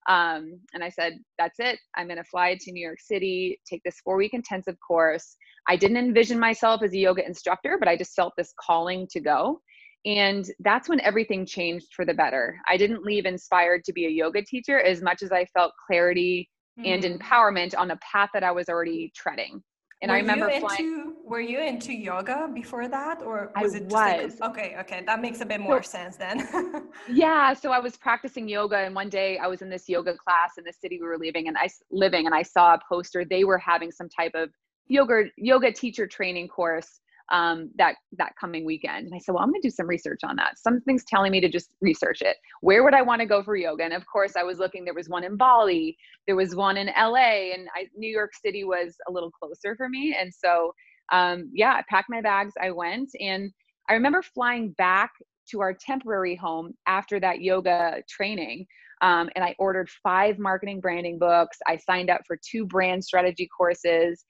Um, 0.09 0.59
and 0.73 0.83
I 0.83 0.89
said, 0.89 1.19
that's 1.37 1.61
it. 1.61 1.79
I'm 1.95 2.07
going 2.07 2.17
to 2.17 2.25
fly 2.25 2.57
to 2.59 2.73
New 2.73 2.85
York 2.85 2.99
City, 3.01 3.61
take 3.69 3.83
this 3.85 4.01
four 4.03 4.17
week 4.17 4.33
intensive 4.33 4.77
course. 4.87 5.37
I 5.69 5.77
didn't 5.77 5.99
envision 5.99 6.39
myself 6.41 6.83
as 6.83 6.93
a 6.95 6.99
yoga 6.99 7.25
instructor, 7.27 7.77
but 7.79 7.89
I 7.89 7.97
just 7.97 8.15
felt 8.17 8.33
this 8.37 8.53
calling 8.59 9.07
to 9.11 9.21
go. 9.21 9.61
And 10.07 10.51
that's 10.61 10.89
when 10.89 11.01
everything 11.03 11.45
changed 11.45 11.89
for 11.95 12.07
the 12.07 12.15
better. 12.15 12.59
I 12.67 12.79
didn't 12.79 13.03
leave 13.03 13.27
inspired 13.27 13.85
to 13.85 13.93
be 13.93 14.07
a 14.07 14.11
yoga 14.11 14.43
teacher 14.43 14.81
as 14.81 15.03
much 15.03 15.23
as 15.23 15.31
I 15.31 15.45
felt 15.47 15.73
clarity 15.87 16.49
mm. 16.81 16.87
and 16.87 17.03
empowerment 17.21 17.77
on 17.77 17.89
the 17.89 17.99
path 18.01 18.31
that 18.33 18.45
I 18.45 18.53
was 18.53 18.71
already 18.71 19.13
treading. 19.15 19.63
And 20.01 20.11
were 20.11 20.17
I 20.17 20.21
remember 20.21 20.51
flying. 20.61 21.17
Were 21.29 21.41
you 21.41 21.61
into 21.61 21.93
yoga 21.93 22.49
before 22.53 22.89
that, 22.89 23.23
or 23.23 23.53
was 23.61 23.75
I 23.75 23.79
it? 23.79 23.85
was. 23.85 24.41
Like, 24.41 24.51
okay, 24.51 24.77
okay, 24.81 25.03
that 25.07 25.21
makes 25.21 25.41
a 25.41 25.47
bit 25.47 25.61
more 25.61 25.83
so, 25.83 25.91
sense 25.91 26.17
then. 26.17 26.89
yeah, 27.13 27.53
so 27.53 27.71
I 27.71 27.79
was 27.79 27.97
practicing 27.97 28.49
yoga, 28.49 28.79
and 28.79 28.95
one 28.95 29.11
day 29.11 29.37
I 29.37 29.47
was 29.47 29.61
in 29.61 29.69
this 29.69 29.89
yoga 29.89 30.15
class 30.17 30.53
in 30.57 30.65
the 30.65 30.73
city 30.73 30.99
we 31.01 31.07
were 31.07 31.19
living, 31.19 31.49
and 31.49 31.57
I 31.59 31.69
living, 31.91 32.27
and 32.27 32.35
I 32.35 32.43
saw 32.43 32.75
a 32.75 32.81
poster. 32.89 33.25
They 33.25 33.45
were 33.45 33.59
having 33.59 33.91
some 33.91 34.09
type 34.09 34.33
of 34.35 34.51
yoga 34.87 35.25
yoga 35.37 35.71
teacher 35.71 36.07
training 36.07 36.49
course 36.49 37.01
um, 37.31 37.71
that 37.77 37.97
that 38.17 38.33
coming 38.41 38.65
weekend. 38.65 39.07
And 39.07 39.15
I 39.15 39.19
said, 39.19 39.33
well, 39.33 39.43
I'm 39.43 39.51
going 39.51 39.61
to 39.61 39.69
do 39.69 39.73
some 39.73 39.87
research 39.87 40.21
on 40.25 40.37
that. 40.37 40.59
Something's 40.59 41.05
telling 41.05 41.33
me 41.33 41.41
to 41.41 41.49
just 41.49 41.75
research 41.81 42.23
it. 42.23 42.37
Where 42.61 42.83
would 42.85 42.95
I 42.95 43.03
want 43.03 43.21
to 43.21 43.27
go 43.27 43.43
for 43.43 43.57
yoga? 43.57 43.85
And 43.85 43.93
of 43.93 44.05
course, 44.07 44.35
I 44.37 44.43
was 44.43 44.59
looking. 44.59 44.85
There 44.85 44.95
was 44.95 45.09
one 45.09 45.25
in 45.25 45.37
Bali, 45.37 45.97
there 46.27 46.37
was 46.37 46.55
one 46.55 46.77
in 46.77 46.87
LA, 46.87 47.53
and 47.53 47.69
I, 47.75 47.87
New 47.97 48.11
York 48.11 48.33
City 48.35 48.65
was 48.65 48.97
a 49.09 49.13
little 49.13 49.31
closer 49.31 49.77
for 49.77 49.89
me. 49.89 50.17
And 50.19 50.33
so, 50.33 50.73
um, 51.13 51.51
yeah, 51.53 51.73
I 51.73 51.83
packed 51.89 52.11
my 52.11 52.21
bags. 52.21 52.55
I 52.61 52.71
went, 52.71 53.11
and 53.21 53.51
I 53.89 53.95
remember 53.95 54.23
flying 54.23 54.71
back 54.73 55.11
to 55.51 55.61
our 55.61 55.75
temporary 55.75 56.37
home 56.37 56.75
after 56.87 57.19
that 57.21 57.41
yoga 57.41 58.03
training. 58.09 58.67
Um, 59.01 59.31
and 59.37 59.45
I 59.45 59.55
ordered 59.59 59.89
five 60.03 60.39
marketing 60.39 60.81
branding 60.81 61.19
books. 61.19 61.57
I 61.67 61.77
signed 61.77 62.11
up 62.11 62.23
for 62.27 62.37
two 62.51 62.67
brand 62.67 63.05
strategy 63.05 63.49
courses 63.57 64.25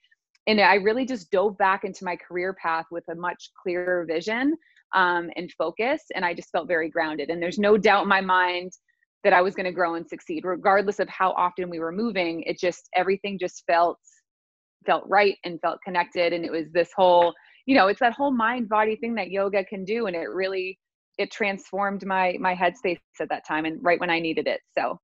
and 0.48 0.62
I 0.62 0.76
really 0.76 1.04
just 1.04 1.30
dove 1.30 1.58
back 1.58 1.84
into 1.84 2.06
my 2.06 2.16
career 2.16 2.54
path 2.54 2.86
with 2.90 3.04
a 3.10 3.14
much 3.14 3.50
clearer 3.62 4.06
vision 4.08 4.56
um, 4.94 5.28
and 5.36 5.52
focus. 5.52 6.02
And 6.14 6.24
I 6.24 6.32
just 6.32 6.50
felt 6.50 6.66
very 6.66 6.88
grounded. 6.88 7.28
And 7.28 7.40
there's 7.40 7.58
no 7.58 7.76
doubt 7.76 8.04
in 8.04 8.08
my 8.08 8.22
mind 8.22 8.72
that 9.24 9.34
I 9.34 9.42
was 9.42 9.54
going 9.54 9.66
to 9.66 9.72
grow 9.72 9.96
and 9.96 10.08
succeed, 10.08 10.46
regardless 10.46 11.00
of 11.00 11.08
how 11.10 11.32
often 11.32 11.68
we 11.68 11.80
were 11.80 11.92
moving. 11.92 12.42
It 12.44 12.58
just 12.58 12.88
everything 12.96 13.38
just 13.38 13.62
felt 13.66 13.98
felt 14.86 15.04
right 15.06 15.36
and 15.44 15.60
felt 15.60 15.78
connected. 15.84 16.32
And 16.32 16.44
it 16.44 16.52
was 16.52 16.66
this 16.72 16.90
whole, 16.94 17.34
you 17.66 17.74
know, 17.74 17.88
it's 17.88 18.00
that 18.00 18.14
whole 18.14 18.30
mind 18.30 18.68
body 18.68 18.96
thing 18.96 19.14
that 19.14 19.30
yoga 19.30 19.64
can 19.64 19.84
do. 19.84 20.06
And 20.06 20.16
it 20.16 20.28
really 20.30 20.78
it 21.18 21.30
transformed 21.30 22.06
my 22.06 22.36
my 22.40 22.54
headspace 22.54 22.98
at 23.20 23.28
that 23.28 23.46
time 23.46 23.64
and 23.64 23.82
right 23.82 24.00
when 24.00 24.10
I 24.10 24.18
needed 24.20 24.46
it. 24.46 24.60
So 24.76 24.98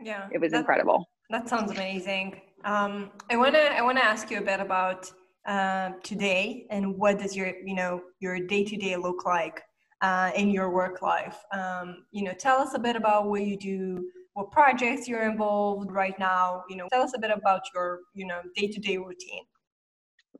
yeah, 0.00 0.28
it 0.32 0.40
was 0.40 0.52
that, 0.52 0.60
incredible. 0.60 1.06
That 1.28 1.48
sounds 1.48 1.70
amazing. 1.70 2.40
Um, 2.64 3.10
I 3.30 3.36
wanna 3.36 3.58
I 3.58 3.82
wanna 3.82 4.00
ask 4.00 4.30
you 4.30 4.38
a 4.38 4.42
bit 4.42 4.60
about 4.60 5.10
uh, 5.46 5.90
today 6.02 6.66
and 6.70 6.98
what 6.98 7.18
does 7.18 7.36
your 7.36 7.52
you 7.64 7.74
know 7.74 8.00
your 8.20 8.40
day 8.40 8.64
to 8.64 8.76
day 8.76 8.96
look 8.96 9.24
like 9.24 9.62
uh, 10.02 10.30
in 10.34 10.50
your 10.50 10.70
work 10.70 11.02
life. 11.02 11.38
Um, 11.52 12.04
you 12.10 12.24
know, 12.24 12.32
tell 12.32 12.58
us 12.58 12.74
a 12.74 12.78
bit 12.78 12.96
about 12.96 13.28
what 13.28 13.42
you 13.42 13.56
do, 13.56 14.08
what 14.40 14.50
projects 14.50 15.06
you're 15.06 15.28
involved 15.30 15.92
right 15.92 16.18
now. 16.18 16.64
You 16.68 16.76
know, 16.76 16.88
tell 16.90 17.02
us 17.02 17.12
a 17.14 17.18
bit 17.18 17.30
about 17.30 17.60
your 17.74 18.00
you 18.14 18.26
know 18.26 18.40
day 18.56 18.68
to 18.68 18.80
day 18.80 18.96
routine. 18.96 19.44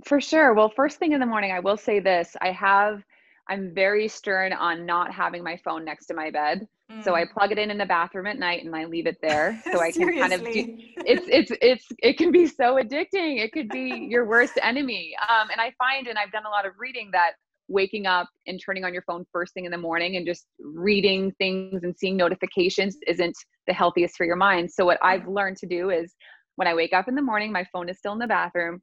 For 0.05 0.21
sure. 0.21 0.55
Well, 0.55 0.71
first 0.71 0.99
thing 0.99 1.13
in 1.13 1.21
the 1.21 1.27
morning, 1.27 1.53
I 1.53 1.61
will 1.61 1.77
say 1.77 2.01
this: 2.01 2.37
I 2.41 2.51
have 2.53 3.03
I'm 3.49 3.75
very 3.75 4.09
stern 4.09 4.53
on 4.53 4.87
not 4.87 5.13
having 5.13 5.43
my 5.43 5.59
phone 5.65 5.85
next 5.85 6.07
to 6.07 6.15
my 6.15 6.31
bed. 6.31 6.67
So 7.05 7.15
I 7.15 7.23
mm. 7.23 7.31
plug 7.31 7.53
it 7.53 7.59
in 7.59 7.71
in 7.71 7.79
the 7.79 7.87
bathroom 7.87 8.27
at 8.27 8.37
night 8.37 8.65
and 8.65 8.75
I 8.75 8.85
leave 8.85 9.07
it 9.07 9.19
there 9.23 9.63
so 9.71 9.81
I 9.81 9.93
can 9.97 10.13
kind 10.19 10.33
of 10.33 10.41
do 10.41 10.77
it's 11.07 11.25
it's 11.29 11.53
it's 11.63 11.87
it 11.99 12.19
can 12.19 12.33
be 12.33 12.47
so 12.47 12.77
addicting. 12.77 13.39
It 13.39 13.53
could 13.53 13.69
be 13.69 14.07
your 14.11 14.27
worst 14.27 14.59
enemy. 14.61 15.15
Um 15.29 15.51
and 15.53 15.61
I 15.61 15.73
find 15.79 16.09
and 16.09 16.19
I've 16.19 16.33
done 16.33 16.47
a 16.47 16.49
lot 16.49 16.67
of 16.67 16.73
reading 16.81 17.11
that 17.13 17.33
waking 17.71 18.05
up 18.05 18.29
and 18.47 18.61
turning 18.63 18.85
on 18.85 18.93
your 18.93 19.03
phone 19.03 19.25
first 19.33 19.55
thing 19.55 19.65
in 19.65 19.71
the 19.71 19.79
morning 19.79 20.17
and 20.17 20.27
just 20.27 20.47
reading 20.59 21.33
things 21.39 21.85
and 21.85 21.97
seeing 21.97 22.17
notifications 22.17 22.99
isn't 23.07 23.37
the 23.67 23.73
healthiest 23.73 24.17
for 24.17 24.27
your 24.27 24.37
mind. 24.37 24.71
So 24.71 24.85
what 24.85 24.99
I've 25.03 25.27
learned 25.29 25.57
to 25.59 25.67
do 25.67 25.91
is 25.91 26.15
when 26.57 26.67
I 26.67 26.75
wake 26.75 26.93
up 26.93 27.09
in 27.09 27.15
the 27.15 27.23
morning, 27.23 27.53
my 27.53 27.65
phone 27.73 27.89
is 27.89 27.99
still 27.99 28.13
in 28.13 28.19
the 28.19 28.27
bathroom. 28.27 28.83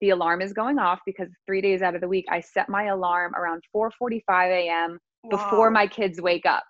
The 0.00 0.10
alarm 0.10 0.40
is 0.40 0.52
going 0.52 0.78
off 0.78 1.00
because 1.04 1.28
3 1.46 1.60
days 1.60 1.82
out 1.82 1.94
of 1.94 2.00
the 2.00 2.08
week 2.08 2.24
I 2.30 2.40
set 2.40 2.68
my 2.68 2.84
alarm 2.84 3.34
around 3.34 3.62
4:45 3.76 4.22
a.m. 4.50 4.98
Wow. 5.24 5.30
before 5.30 5.70
my 5.70 5.86
kids 5.86 6.20
wake 6.20 6.46
up. 6.46 6.64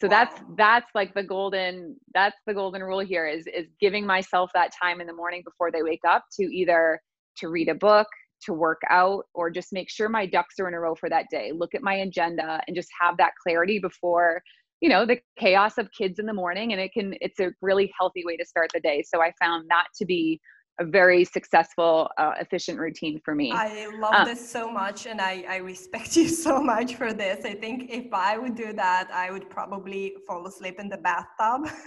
So 0.00 0.08
wow. 0.08 0.10
that's 0.10 0.42
that's 0.56 0.90
like 0.94 1.12
the 1.14 1.22
golden 1.22 1.96
that's 2.14 2.36
the 2.46 2.54
golden 2.54 2.82
rule 2.82 3.00
here 3.00 3.26
is 3.26 3.46
is 3.48 3.66
giving 3.80 4.06
myself 4.06 4.50
that 4.54 4.70
time 4.80 5.00
in 5.00 5.06
the 5.06 5.12
morning 5.12 5.42
before 5.44 5.70
they 5.70 5.82
wake 5.82 6.04
up 6.08 6.24
to 6.38 6.44
either 6.44 7.00
to 7.38 7.48
read 7.48 7.68
a 7.68 7.74
book, 7.74 8.06
to 8.44 8.52
work 8.52 8.80
out 8.90 9.24
or 9.34 9.50
just 9.50 9.72
make 9.72 9.90
sure 9.90 10.08
my 10.08 10.26
ducks 10.26 10.58
are 10.58 10.68
in 10.68 10.74
a 10.74 10.80
row 10.80 10.94
for 10.94 11.08
that 11.08 11.26
day. 11.30 11.52
Look 11.54 11.74
at 11.74 11.82
my 11.82 11.94
agenda 11.94 12.60
and 12.66 12.76
just 12.76 12.88
have 13.00 13.16
that 13.18 13.32
clarity 13.42 13.78
before 13.78 14.42
you 14.80 14.88
know 14.88 15.06
the 15.06 15.18
chaos 15.38 15.78
of 15.78 15.88
kids 15.96 16.18
in 16.18 16.26
the 16.26 16.34
morning 16.34 16.72
and 16.72 16.80
it 16.80 16.92
can 16.92 17.14
it's 17.20 17.40
a 17.40 17.52
really 17.62 17.90
healthy 17.98 18.22
way 18.24 18.36
to 18.36 18.44
start 18.44 18.70
the 18.74 18.80
day. 18.80 19.02
So 19.06 19.22
i 19.22 19.32
found 19.40 19.66
that 19.70 19.86
to 19.98 20.04
be 20.04 20.40
a 20.80 20.84
very 20.84 21.24
successful, 21.24 22.08
uh, 22.18 22.32
efficient 22.40 22.78
routine 22.78 23.20
for 23.24 23.34
me. 23.34 23.52
I 23.52 23.86
love 23.96 24.14
um, 24.14 24.26
this 24.26 24.50
so 24.50 24.70
much, 24.70 25.06
and 25.06 25.20
I, 25.20 25.44
I 25.48 25.56
respect 25.58 26.16
you 26.20 26.28
so 26.28 26.60
much 26.60 26.96
for 26.96 27.12
this. 27.12 27.44
I 27.44 27.54
think 27.54 27.90
if 27.90 28.12
I 28.12 28.38
would 28.38 28.54
do 28.56 28.72
that, 28.72 29.08
I 29.12 29.30
would 29.30 29.48
probably 29.48 30.14
fall 30.26 30.46
asleep 30.46 30.80
in 30.80 30.88
the 30.88 30.98
bathtub. 30.98 31.70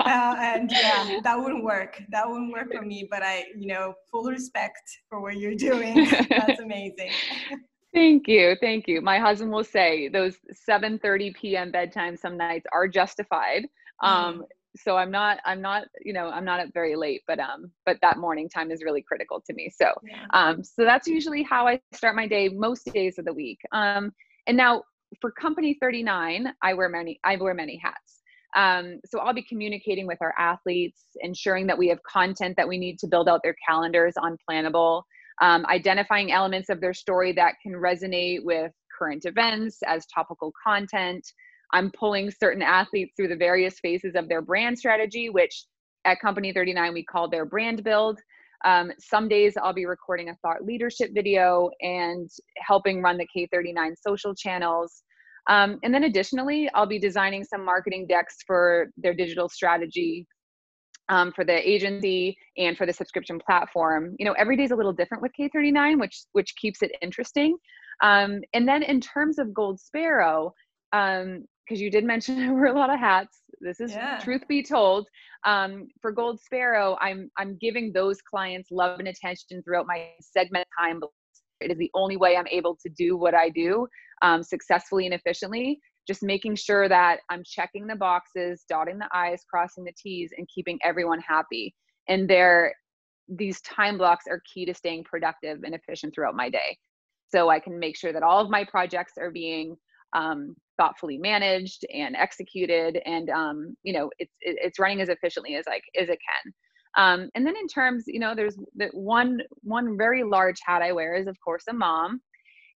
uh, 0.00 0.36
and 0.38 0.70
yeah, 0.70 1.20
that 1.22 1.36
wouldn't 1.38 1.64
work. 1.64 2.00
That 2.10 2.28
wouldn't 2.28 2.52
work 2.52 2.72
for 2.72 2.82
me. 2.82 3.08
But 3.10 3.22
I, 3.22 3.44
you 3.56 3.66
know, 3.66 3.94
full 4.10 4.24
respect 4.24 4.82
for 5.08 5.20
what 5.20 5.36
you're 5.36 5.54
doing. 5.54 6.08
That's 6.30 6.60
amazing. 6.60 7.10
Thank 7.94 8.28
you. 8.28 8.56
Thank 8.60 8.86
you. 8.88 9.00
My 9.00 9.18
husband 9.18 9.50
will 9.50 9.64
say 9.64 10.08
those 10.08 10.36
7:30 10.68 11.34
p.m. 11.34 11.72
bedtime 11.72 12.16
some 12.16 12.36
nights 12.36 12.66
are 12.72 12.86
justified. 12.86 13.66
Um, 14.02 14.40
mm 14.40 14.46
so 14.76 14.96
i'm 14.96 15.10
not 15.10 15.38
i'm 15.44 15.60
not 15.60 15.84
you 16.04 16.12
know 16.12 16.28
i'm 16.30 16.44
not 16.44 16.60
up 16.60 16.68
very 16.72 16.96
late 16.96 17.22
but 17.26 17.38
um 17.38 17.70
but 17.84 17.96
that 18.02 18.18
morning 18.18 18.48
time 18.48 18.70
is 18.70 18.82
really 18.82 19.02
critical 19.02 19.42
to 19.46 19.54
me. 19.54 19.70
So 19.70 19.92
um 20.32 20.62
so 20.62 20.84
that's 20.84 21.06
usually 21.06 21.42
how 21.42 21.66
i 21.66 21.80
start 21.92 22.16
my 22.16 22.26
day 22.26 22.48
most 22.48 22.84
days 22.92 23.18
of 23.18 23.24
the 23.24 23.32
week. 23.32 23.58
Um 23.72 24.12
and 24.46 24.56
now 24.56 24.82
for 25.20 25.30
company 25.32 25.76
39 25.80 26.52
i 26.62 26.74
wear 26.74 26.88
many 26.88 27.20
i 27.24 27.36
wear 27.36 27.54
many 27.54 27.76
hats. 27.82 28.22
Um, 28.54 29.00
so 29.04 29.18
I'll 29.18 29.34
be 29.34 29.42
communicating 29.42 30.06
with 30.06 30.16
our 30.22 30.34
athletes, 30.38 31.02
ensuring 31.20 31.66
that 31.66 31.76
we 31.76 31.88
have 31.88 32.02
content 32.04 32.56
that 32.56 32.66
we 32.66 32.78
need 32.78 32.98
to 33.00 33.06
build 33.06 33.28
out 33.28 33.42
their 33.42 33.56
calendars 33.68 34.14
on 34.16 34.38
Planable, 34.48 35.02
um, 35.42 35.66
identifying 35.66 36.32
elements 36.32 36.70
of 36.70 36.80
their 36.80 36.94
story 36.94 37.32
that 37.32 37.56
can 37.62 37.72
resonate 37.72 38.44
with 38.44 38.72
current 38.98 39.26
events 39.26 39.80
as 39.86 40.06
topical 40.06 40.52
content, 40.64 41.26
I'm 41.72 41.90
pulling 41.90 42.30
certain 42.30 42.62
athletes 42.62 43.12
through 43.16 43.28
the 43.28 43.36
various 43.36 43.78
phases 43.80 44.14
of 44.14 44.28
their 44.28 44.42
brand 44.42 44.78
strategy, 44.78 45.30
which 45.30 45.64
at 46.04 46.20
Company 46.20 46.52
39 46.52 46.94
we 46.94 47.04
call 47.04 47.28
their 47.28 47.44
brand 47.44 47.82
build. 47.84 48.18
Um, 48.64 48.90
some 48.98 49.28
days 49.28 49.54
I'll 49.56 49.74
be 49.74 49.86
recording 49.86 50.30
a 50.30 50.36
thought 50.36 50.64
leadership 50.64 51.10
video 51.12 51.70
and 51.80 52.28
helping 52.58 53.02
run 53.02 53.18
the 53.18 53.26
K39 53.36 53.94
social 54.00 54.34
channels. 54.34 55.02
Um, 55.48 55.78
and 55.82 55.94
then 55.94 56.04
additionally, 56.04 56.68
I'll 56.74 56.86
be 56.86 56.98
designing 56.98 57.44
some 57.44 57.64
marketing 57.64 58.06
decks 58.08 58.36
for 58.46 58.90
their 58.96 59.14
digital 59.14 59.48
strategy 59.48 60.26
um, 61.08 61.32
for 61.32 61.44
the 61.44 61.68
agency 61.68 62.36
and 62.56 62.76
for 62.76 62.86
the 62.86 62.92
subscription 62.92 63.38
platform. 63.38 64.16
You 64.18 64.26
know, 64.26 64.32
every 64.32 64.56
day 64.56 64.64
is 64.64 64.72
a 64.72 64.76
little 64.76 64.92
different 64.92 65.22
with 65.22 65.32
K39, 65.38 66.00
which 66.00 66.24
which 66.32 66.54
keeps 66.56 66.82
it 66.82 66.92
interesting. 67.00 67.56
Um, 68.02 68.40
and 68.54 68.68
then 68.68 68.82
in 68.82 69.00
terms 69.00 69.38
of 69.38 69.54
Gold 69.54 69.80
Sparrow, 69.80 70.52
um, 70.92 71.44
because 71.66 71.80
you 71.80 71.90
did 71.90 72.04
mention 72.04 72.40
I 72.48 72.50
wear 72.52 72.66
a 72.66 72.72
lot 72.72 72.92
of 72.92 72.98
hats. 72.98 73.42
This 73.60 73.80
is 73.80 73.92
yeah. 73.92 74.18
truth 74.18 74.42
be 74.48 74.62
told. 74.62 75.08
Um, 75.44 75.88
for 76.00 76.12
Gold 76.12 76.40
Sparrow, 76.40 76.96
I'm 77.00 77.30
I'm 77.38 77.56
giving 77.60 77.92
those 77.92 78.20
clients 78.22 78.70
love 78.70 78.98
and 78.98 79.08
attention 79.08 79.62
throughout 79.62 79.86
my 79.86 80.08
segment 80.20 80.66
time. 80.78 81.00
It 81.60 81.70
is 81.70 81.78
the 81.78 81.90
only 81.94 82.16
way 82.16 82.36
I'm 82.36 82.48
able 82.48 82.76
to 82.82 82.88
do 82.90 83.16
what 83.16 83.34
I 83.34 83.48
do 83.48 83.86
um, 84.22 84.42
successfully 84.42 85.06
and 85.06 85.14
efficiently. 85.14 85.80
Just 86.06 86.22
making 86.22 86.54
sure 86.54 86.88
that 86.88 87.20
I'm 87.30 87.42
checking 87.44 87.86
the 87.86 87.96
boxes, 87.96 88.64
dotting 88.68 88.98
the 88.98 89.08
I's, 89.12 89.42
crossing 89.50 89.84
the 89.84 89.92
T's, 89.96 90.30
and 90.36 90.46
keeping 90.54 90.78
everyone 90.84 91.20
happy. 91.20 91.74
And 92.08 92.30
there, 92.30 92.74
these 93.28 93.60
time 93.62 93.98
blocks 93.98 94.26
are 94.28 94.40
key 94.52 94.66
to 94.66 94.74
staying 94.74 95.04
productive 95.04 95.64
and 95.64 95.74
efficient 95.74 96.14
throughout 96.14 96.36
my 96.36 96.48
day. 96.48 96.78
So 97.28 97.48
I 97.48 97.58
can 97.58 97.78
make 97.80 97.96
sure 97.96 98.12
that 98.12 98.22
all 98.22 98.38
of 98.38 98.50
my 98.50 98.64
projects 98.64 99.14
are 99.18 99.32
being 99.32 99.76
um, 100.12 100.54
thoughtfully 100.76 101.18
managed 101.18 101.86
and 101.92 102.16
executed 102.16 103.00
and 103.06 103.30
um, 103.30 103.76
you 103.82 103.92
know 103.92 104.10
it's 104.18 104.32
it's 104.40 104.78
running 104.78 105.00
as 105.00 105.08
efficiently 105.08 105.56
as 105.56 105.64
like 105.66 105.82
as 106.00 106.08
it 106.08 106.18
can. 106.18 106.52
Um, 106.98 107.28
and 107.34 107.46
then 107.46 107.56
in 107.56 107.66
terms 107.66 108.04
you 108.06 108.20
know 108.20 108.34
there's 108.34 108.56
the 108.76 108.88
one 108.92 109.40
one 109.62 109.96
very 109.96 110.22
large 110.22 110.58
hat 110.64 110.82
i 110.82 110.92
wear 110.92 111.14
is 111.14 111.26
of 111.26 111.36
course 111.44 111.64
a 111.68 111.72
mom. 111.72 112.20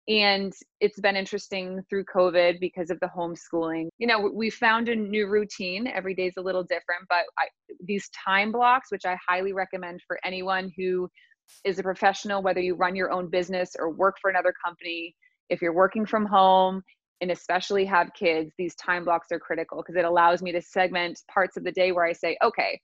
And 0.09 0.53
it's 0.81 0.99
been 0.99 1.15
interesting 1.15 1.81
through 1.89 2.05
covid 2.05 2.59
because 2.59 2.91
of 2.91 2.99
the 3.01 3.11
homeschooling. 3.17 3.89
You 3.99 4.07
know 4.07 4.31
we 4.35 4.51
found 4.51 4.89
a 4.89 4.97
new 4.97 5.29
routine. 5.29 5.87
Every 5.87 6.15
day 6.15 6.27
is 6.27 6.35
a 6.39 6.43
little 6.43 6.65
different 6.65 7.05
but 7.09 7.25
I, 7.39 7.47
these 7.85 8.09
time 8.25 8.53
blocks 8.53 8.91
which 8.91 9.05
i 9.05 9.17
highly 9.29 9.53
recommend 9.53 10.01
for 10.07 10.19
anyone 10.25 10.71
who 10.77 11.09
is 11.65 11.79
a 11.79 11.83
professional 11.83 12.43
whether 12.43 12.61
you 12.61 12.75
run 12.75 12.95
your 12.95 13.11
own 13.11 13.29
business 13.29 13.71
or 13.79 13.91
work 13.91 14.17
for 14.21 14.31
another 14.31 14.55
company 14.65 15.15
if 15.49 15.61
you're 15.61 15.75
working 15.75 16.07
from 16.07 16.25
home 16.25 16.83
and 17.21 17.31
especially 17.31 17.85
have 17.85 18.13
kids, 18.15 18.53
these 18.59 18.75
time 18.77 19.05
blocks 19.05 19.29
are 19.31 19.39
critical 19.39 19.79
because 19.79 19.97
it 19.97 20.05
allows 20.05 20.43
me 20.43 20.53
to 20.53 20.63
segment 20.63 21.21
parts 21.33 21.57
of 21.57 21.65
the 21.65 21.73
day 21.73 21.93
where 21.93 22.05
I 22.05 22.13
say, 22.13 22.37
okay, 22.43 22.81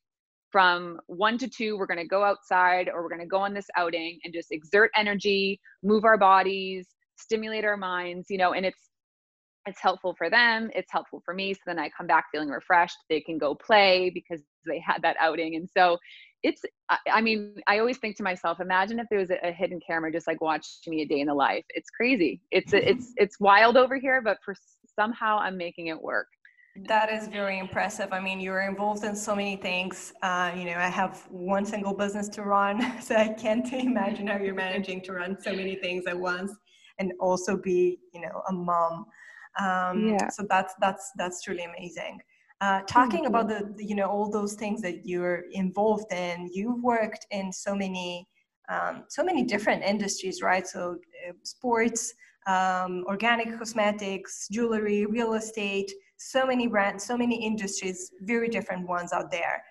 from 0.50 0.98
one 1.06 1.38
to 1.38 1.48
two, 1.48 1.76
we're 1.76 1.86
going 1.86 1.98
to 1.98 2.06
go 2.06 2.22
outside 2.22 2.88
or 2.88 3.02
we're 3.02 3.08
going 3.08 3.20
to 3.20 3.26
go 3.26 3.38
on 3.38 3.54
this 3.54 3.66
outing 3.76 4.18
and 4.24 4.32
just 4.32 4.52
exert 4.52 4.90
energy, 4.96 5.60
move 5.82 6.04
our 6.04 6.18
bodies, 6.18 6.86
stimulate 7.16 7.64
our 7.64 7.76
minds, 7.76 8.26
you 8.30 8.38
know, 8.38 8.52
and 8.52 8.64
it's 8.64 8.90
it's 9.66 9.80
helpful 9.80 10.14
for 10.16 10.30
them 10.30 10.70
it's 10.74 10.92
helpful 10.92 11.20
for 11.24 11.34
me 11.34 11.52
so 11.52 11.60
then 11.66 11.78
i 11.78 11.90
come 11.96 12.06
back 12.06 12.26
feeling 12.30 12.48
refreshed 12.48 12.96
they 13.10 13.20
can 13.20 13.36
go 13.36 13.54
play 13.54 14.10
because 14.14 14.40
they 14.64 14.78
had 14.78 15.02
that 15.02 15.16
outing 15.20 15.56
and 15.56 15.68
so 15.76 15.98
it's 16.42 16.62
i 17.10 17.20
mean 17.20 17.54
i 17.66 17.78
always 17.78 17.98
think 17.98 18.16
to 18.16 18.22
myself 18.22 18.60
imagine 18.60 18.98
if 18.98 19.06
there 19.10 19.18
was 19.18 19.30
a, 19.30 19.52
hidden 19.52 19.80
camera 19.86 20.12
just 20.12 20.26
like 20.26 20.40
watching 20.40 20.90
me 20.90 21.02
a 21.02 21.06
day 21.06 21.20
in 21.20 21.26
the 21.26 21.34
life 21.34 21.64
it's 21.70 21.90
crazy 21.90 22.40
it's 22.50 22.72
it's 22.72 23.12
it's 23.16 23.40
wild 23.40 23.76
over 23.76 23.96
here 23.96 24.20
but 24.22 24.38
for 24.44 24.54
somehow 24.98 25.38
i'm 25.38 25.56
making 25.56 25.88
it 25.88 26.00
work 26.00 26.28
that 26.84 27.10
is 27.10 27.28
very 27.28 27.58
impressive. 27.58 28.12
I 28.12 28.20
mean, 28.20 28.38
you're 28.38 28.60
involved 28.60 29.04
in 29.04 29.16
so 29.16 29.34
many 29.34 29.56
things. 29.56 30.12
Uh, 30.22 30.52
you 30.54 30.64
know, 30.64 30.76
I 30.76 30.88
have 30.88 31.26
one 31.30 31.64
single 31.64 31.94
business 31.94 32.28
to 32.30 32.42
run, 32.42 33.00
so 33.00 33.16
I 33.16 33.28
can't 33.28 33.70
imagine 33.72 34.26
how 34.26 34.36
you're 34.36 34.54
managing 34.54 35.00
to 35.02 35.12
run 35.12 35.40
so 35.40 35.52
many 35.52 35.76
things 35.76 36.04
at 36.06 36.18
once 36.18 36.52
and 36.98 37.12
also 37.20 37.56
be, 37.56 37.98
you 38.12 38.20
know, 38.20 38.42
a 38.48 38.52
mom. 38.52 39.06
Um, 39.58 40.08
yeah. 40.08 40.28
So 40.28 40.46
that's 40.50 40.74
that's 40.80 41.12
that's 41.16 41.42
truly 41.42 41.64
amazing. 41.64 42.18
Uh, 42.62 42.80
talking 42.88 43.26
about 43.26 43.48
the, 43.48 43.74
you 43.76 43.94
know 43.94 44.06
all 44.06 44.30
those 44.30 44.54
things 44.54 44.80
that 44.80 45.06
you're 45.06 45.44
involved 45.52 46.10
in, 46.12 46.48
you've 46.52 46.82
worked 46.82 47.26
in 47.30 47.52
so 47.52 47.74
many 47.74 48.26
um, 48.68 49.04
so 49.08 49.22
many 49.22 49.44
different 49.44 49.82
industries, 49.84 50.42
right? 50.42 50.66
So 50.66 50.96
uh, 51.28 51.32
sports, 51.42 52.14
um, 52.46 53.04
organic 53.06 53.58
cosmetics, 53.58 54.48
jewelry, 54.50 55.06
real 55.06 55.34
estate, 55.34 55.92
so 56.16 56.46
many 56.46 56.66
brands, 56.66 57.04
so 57.04 57.16
many 57.16 57.44
industries, 57.44 58.10
very 58.22 58.48
different 58.48 58.88
ones 58.88 59.12
out 59.12 59.30
there 59.30 59.62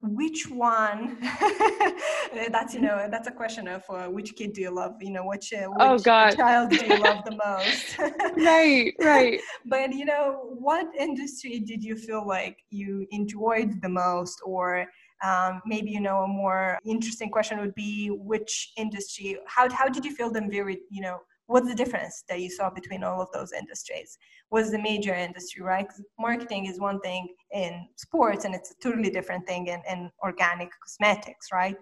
which 0.00 0.48
one? 0.48 1.18
That's 2.50 2.74
you 2.74 2.80
know 2.80 3.08
that's 3.10 3.26
a 3.26 3.32
question 3.32 3.66
of 3.66 3.82
uh, 3.88 4.06
which 4.06 4.36
kid 4.36 4.52
do 4.52 4.60
you 4.60 4.70
love? 4.70 4.92
You 5.00 5.10
know 5.10 5.26
which, 5.26 5.52
uh, 5.52 5.64
oh, 5.64 5.70
which 5.70 5.80
oh 5.80 5.98
God. 5.98 6.36
child 6.36 6.70
do 6.70 6.86
you 6.86 6.96
love 7.02 7.24
the 7.24 7.36
most? 7.44 7.96
Right 8.36 8.94
right. 9.00 9.40
But 9.64 9.94
you 9.94 10.04
know 10.04 10.54
what 10.58 10.86
industry 10.96 11.58
did 11.60 11.82
you 11.82 11.96
feel 11.96 12.26
like 12.26 12.58
you 12.70 13.06
enjoyed 13.10 13.82
the 13.82 13.88
most? 13.88 14.40
Or 14.44 14.86
um, 15.24 15.62
maybe 15.66 15.90
you 15.90 16.00
know 16.00 16.18
a 16.18 16.28
more 16.28 16.78
interesting 16.84 17.30
question 17.30 17.58
would 17.58 17.74
be 17.74 18.08
which 18.08 18.72
industry 18.76 19.36
how, 19.46 19.68
how 19.70 19.88
did 19.88 20.04
you 20.04 20.14
feel 20.14 20.30
them 20.30 20.50
very 20.50 20.80
you 20.90 21.02
know 21.02 21.18
what's 21.48 21.66
the 21.66 21.74
difference 21.74 22.24
that 22.28 22.40
you 22.40 22.50
saw 22.50 22.68
between 22.70 23.02
all 23.02 23.20
of 23.20 23.28
those 23.32 23.52
industries? 23.52 24.18
Was 24.50 24.70
the 24.70 24.78
major 24.78 25.14
industry 25.14 25.62
right? 25.62 25.86
Marketing 26.18 26.66
is 26.66 26.78
one 26.78 27.00
thing 27.00 27.26
in 27.52 27.88
sports 27.96 28.44
and 28.44 28.54
it's 28.54 28.70
a 28.70 28.74
totally 28.82 29.10
different 29.10 29.46
thing 29.46 29.66
in, 29.66 29.80
in 29.90 30.10
organic 30.22 30.68
cosmetics 30.80 31.48
right? 31.52 31.74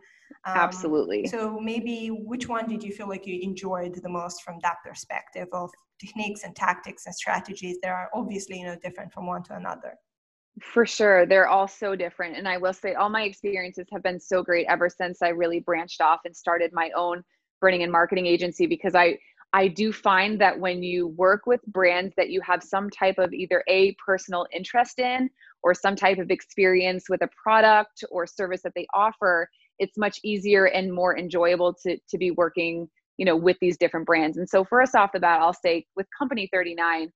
Um, 0.45 0.57
absolutely. 0.57 1.27
so 1.27 1.59
maybe 1.61 2.09
which 2.09 2.49
one 2.49 2.69
did 2.69 2.83
you 2.83 2.93
feel 2.93 3.09
like 3.09 3.27
you 3.27 3.41
enjoyed 3.43 3.95
the 3.95 4.09
most 4.09 4.43
from 4.43 4.59
that 4.63 4.77
perspective 4.85 5.49
of 5.53 5.71
techniques 6.01 6.43
and 6.45 6.55
tactics 6.55 7.07
and 7.07 7.15
strategies 7.15 7.79
that 7.83 7.91
are 7.91 8.09
obviously 8.15 8.59
you 8.61 8.67
know 8.67 8.77
different 8.83 9.13
from 9.13 9.27
one 9.27 9.43
to 9.45 9.57
another? 9.57 9.95
For 10.61 10.87
sure 10.87 11.27
they're 11.27 11.49
all 11.49 11.69
so 11.69 11.95
different 11.95 12.37
and 12.37 12.49
i 12.49 12.57
will 12.57 12.73
say 12.73 12.95
all 12.95 13.09
my 13.09 13.23
experiences 13.23 13.87
have 13.93 14.03
been 14.03 14.19
so 14.19 14.43
great 14.43 14.67
ever 14.69 14.89
since 14.89 15.23
i 15.23 15.29
really 15.29 15.61
branched 15.61 16.01
off 16.01 16.21
and 16.25 16.35
started 16.35 16.71
my 16.73 16.91
own 16.97 17.23
branding 17.61 17.83
and 17.83 17.93
marketing 17.93 18.27
agency 18.27 18.67
because 18.67 18.95
i 18.95 19.17
I 19.53 19.69
do 19.69 19.93
find 19.93 20.41
that 20.41 20.59
when 20.59 20.83
you 20.83 21.09
work 21.09 21.47
with 21.47 21.61
brands 21.67 22.15
that 22.17 22.31
you 22.31 22.41
have 22.43 22.63
some 22.63 22.91
type 22.91 23.19
of 23.19 23.33
either 23.33 23.63
a 23.69 23.95
personal 24.05 24.47
interest 24.53 24.99
in 24.99 25.31
or 25.63 25.73
some 25.73 25.97
type 25.97 26.19
of 26.19 26.31
experience 26.31 27.05
with 27.09 27.23
a 27.23 27.29
product 27.43 28.05
or 28.11 28.27
service 28.27 28.63
that 28.63 28.73
they 28.75 28.87
offer, 28.95 29.49
it's 29.79 29.97
much 29.97 30.19
easier 30.25 30.67
and 30.67 30.93
more 30.93 31.17
enjoyable 31.17 31.75
to 31.85 31.97
to 32.09 32.19
be 32.19 32.31
working, 32.33 32.89
you 33.17 33.25
know, 33.25 33.37
with 33.37 33.57
these 33.61 33.77
different 33.77 34.07
brands. 34.07 34.37
And 34.37 34.49
so 34.49 34.65
for 34.65 34.83
us 34.83 34.95
off 34.95 35.13
the 35.13 35.21
bat, 35.21 35.41
I'll 35.41 35.55
say 35.55 35.87
with 35.97 36.07
Company 36.19 36.49
39, 36.53 37.11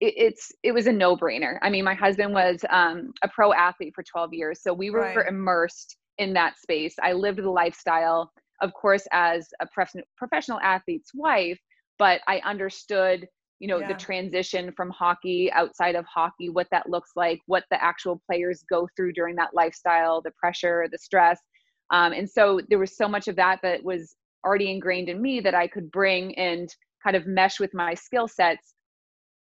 it, 0.00 0.14
it's 0.16 0.52
it 0.62 0.72
was 0.72 0.86
a 0.86 0.92
no-brainer. 0.92 1.58
I 1.62 1.70
mean, 1.70 1.84
my 1.84 1.94
husband 1.94 2.32
was 2.32 2.64
um, 2.70 3.12
a 3.22 3.28
pro 3.28 3.52
athlete 3.52 3.92
for 3.94 4.02
12 4.02 4.34
years, 4.34 4.62
so 4.62 4.72
we 4.72 4.90
were 4.90 5.14
right. 5.14 5.28
immersed 5.28 5.96
in 6.18 6.32
that 6.34 6.58
space. 6.58 6.94
I 7.02 7.12
lived 7.12 7.38
the 7.38 7.50
lifestyle, 7.50 8.32
of 8.62 8.72
course, 8.72 9.06
as 9.12 9.48
a 9.60 9.66
prof- 9.66 10.04
professional 10.16 10.60
athlete's 10.60 11.10
wife, 11.14 11.58
but 11.98 12.20
I 12.26 12.38
understood, 12.44 13.26
you 13.58 13.68
know, 13.68 13.78
yeah. 13.78 13.88
the 13.88 13.94
transition 13.94 14.72
from 14.76 14.90
hockey 14.90 15.50
outside 15.52 15.94
of 15.94 16.04
hockey, 16.06 16.48
what 16.48 16.68
that 16.70 16.88
looks 16.88 17.12
like, 17.16 17.40
what 17.46 17.64
the 17.70 17.82
actual 17.82 18.20
players 18.26 18.64
go 18.70 18.88
through 18.96 19.12
during 19.12 19.36
that 19.36 19.54
lifestyle, 19.54 20.20
the 20.22 20.32
pressure, 20.32 20.86
the 20.90 20.98
stress. 20.98 21.40
Um, 21.90 22.12
and 22.12 22.28
so 22.28 22.60
there 22.68 22.78
was 22.78 22.96
so 22.96 23.08
much 23.08 23.28
of 23.28 23.36
that 23.36 23.60
that 23.62 23.82
was 23.84 24.16
already 24.44 24.70
ingrained 24.70 25.08
in 25.08 25.20
me 25.20 25.40
that 25.40 25.54
I 25.54 25.66
could 25.66 25.90
bring 25.90 26.36
and 26.38 26.68
kind 27.02 27.16
of 27.16 27.26
mesh 27.26 27.60
with 27.60 27.72
my 27.74 27.94
skill 27.94 28.28
sets 28.28 28.74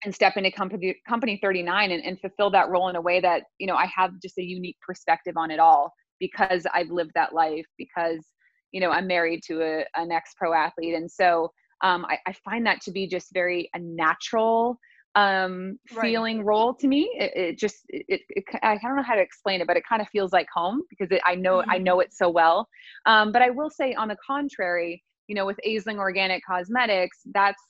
and 0.03 0.15
step 0.15 0.37
into 0.37 0.51
company 0.51 0.95
company 1.07 1.39
39 1.41 1.91
and, 1.91 2.03
and 2.03 2.19
fulfill 2.19 2.49
that 2.51 2.69
role 2.69 2.89
in 2.89 2.95
a 2.95 3.01
way 3.01 3.19
that 3.19 3.43
you 3.57 3.67
know 3.67 3.75
i 3.75 3.85
have 3.85 4.11
just 4.21 4.37
a 4.37 4.43
unique 4.43 4.77
perspective 4.85 5.35
on 5.35 5.51
it 5.51 5.59
all 5.59 5.91
because 6.19 6.65
i've 6.73 6.89
lived 6.89 7.11
that 7.15 7.33
life 7.33 7.65
because 7.77 8.25
you 8.71 8.81
know 8.81 8.91
i'm 8.91 9.07
married 9.07 9.41
to 9.43 9.61
a, 9.61 9.85
an 9.95 10.11
ex 10.11 10.33
pro 10.37 10.53
athlete 10.53 10.95
and 10.95 11.09
so 11.09 11.51
um, 11.81 12.05
I, 12.05 12.17
I, 12.27 12.33
find 12.43 12.65
that 12.65 12.81
to 12.81 12.91
be 12.91 13.07
just 13.07 13.33
very 13.33 13.69
a 13.73 13.79
natural 13.79 14.77
um, 15.15 15.79
right. 15.93 16.01
feeling 16.01 16.43
role 16.43 16.73
to 16.75 16.87
me. 16.87 17.09
It, 17.17 17.31
it 17.35 17.59
just, 17.59 17.77
it, 17.89 18.21
it, 18.29 18.43
I 18.61 18.77
don't 18.81 18.95
know 18.95 19.03
how 19.03 19.15
to 19.15 19.21
explain 19.21 19.61
it, 19.61 19.67
but 19.67 19.77
it 19.77 19.83
kind 19.87 20.01
of 20.01 20.07
feels 20.09 20.31
like 20.31 20.47
home 20.53 20.83
because 20.89 21.11
it, 21.11 21.21
I 21.25 21.35
know, 21.35 21.57
mm-hmm. 21.57 21.71
I 21.71 21.77
know 21.77 21.99
it 21.99 22.13
so 22.13 22.29
well. 22.29 22.67
Um, 23.05 23.31
but 23.31 23.41
I 23.41 23.49
will 23.49 23.69
say 23.69 23.93
on 23.93 24.07
the 24.07 24.17
contrary, 24.25 25.03
you 25.27 25.35
know, 25.35 25.45
with 25.45 25.57
Aisling 25.67 25.97
Organic 25.97 26.43
Cosmetics, 26.45 27.19
that's, 27.33 27.61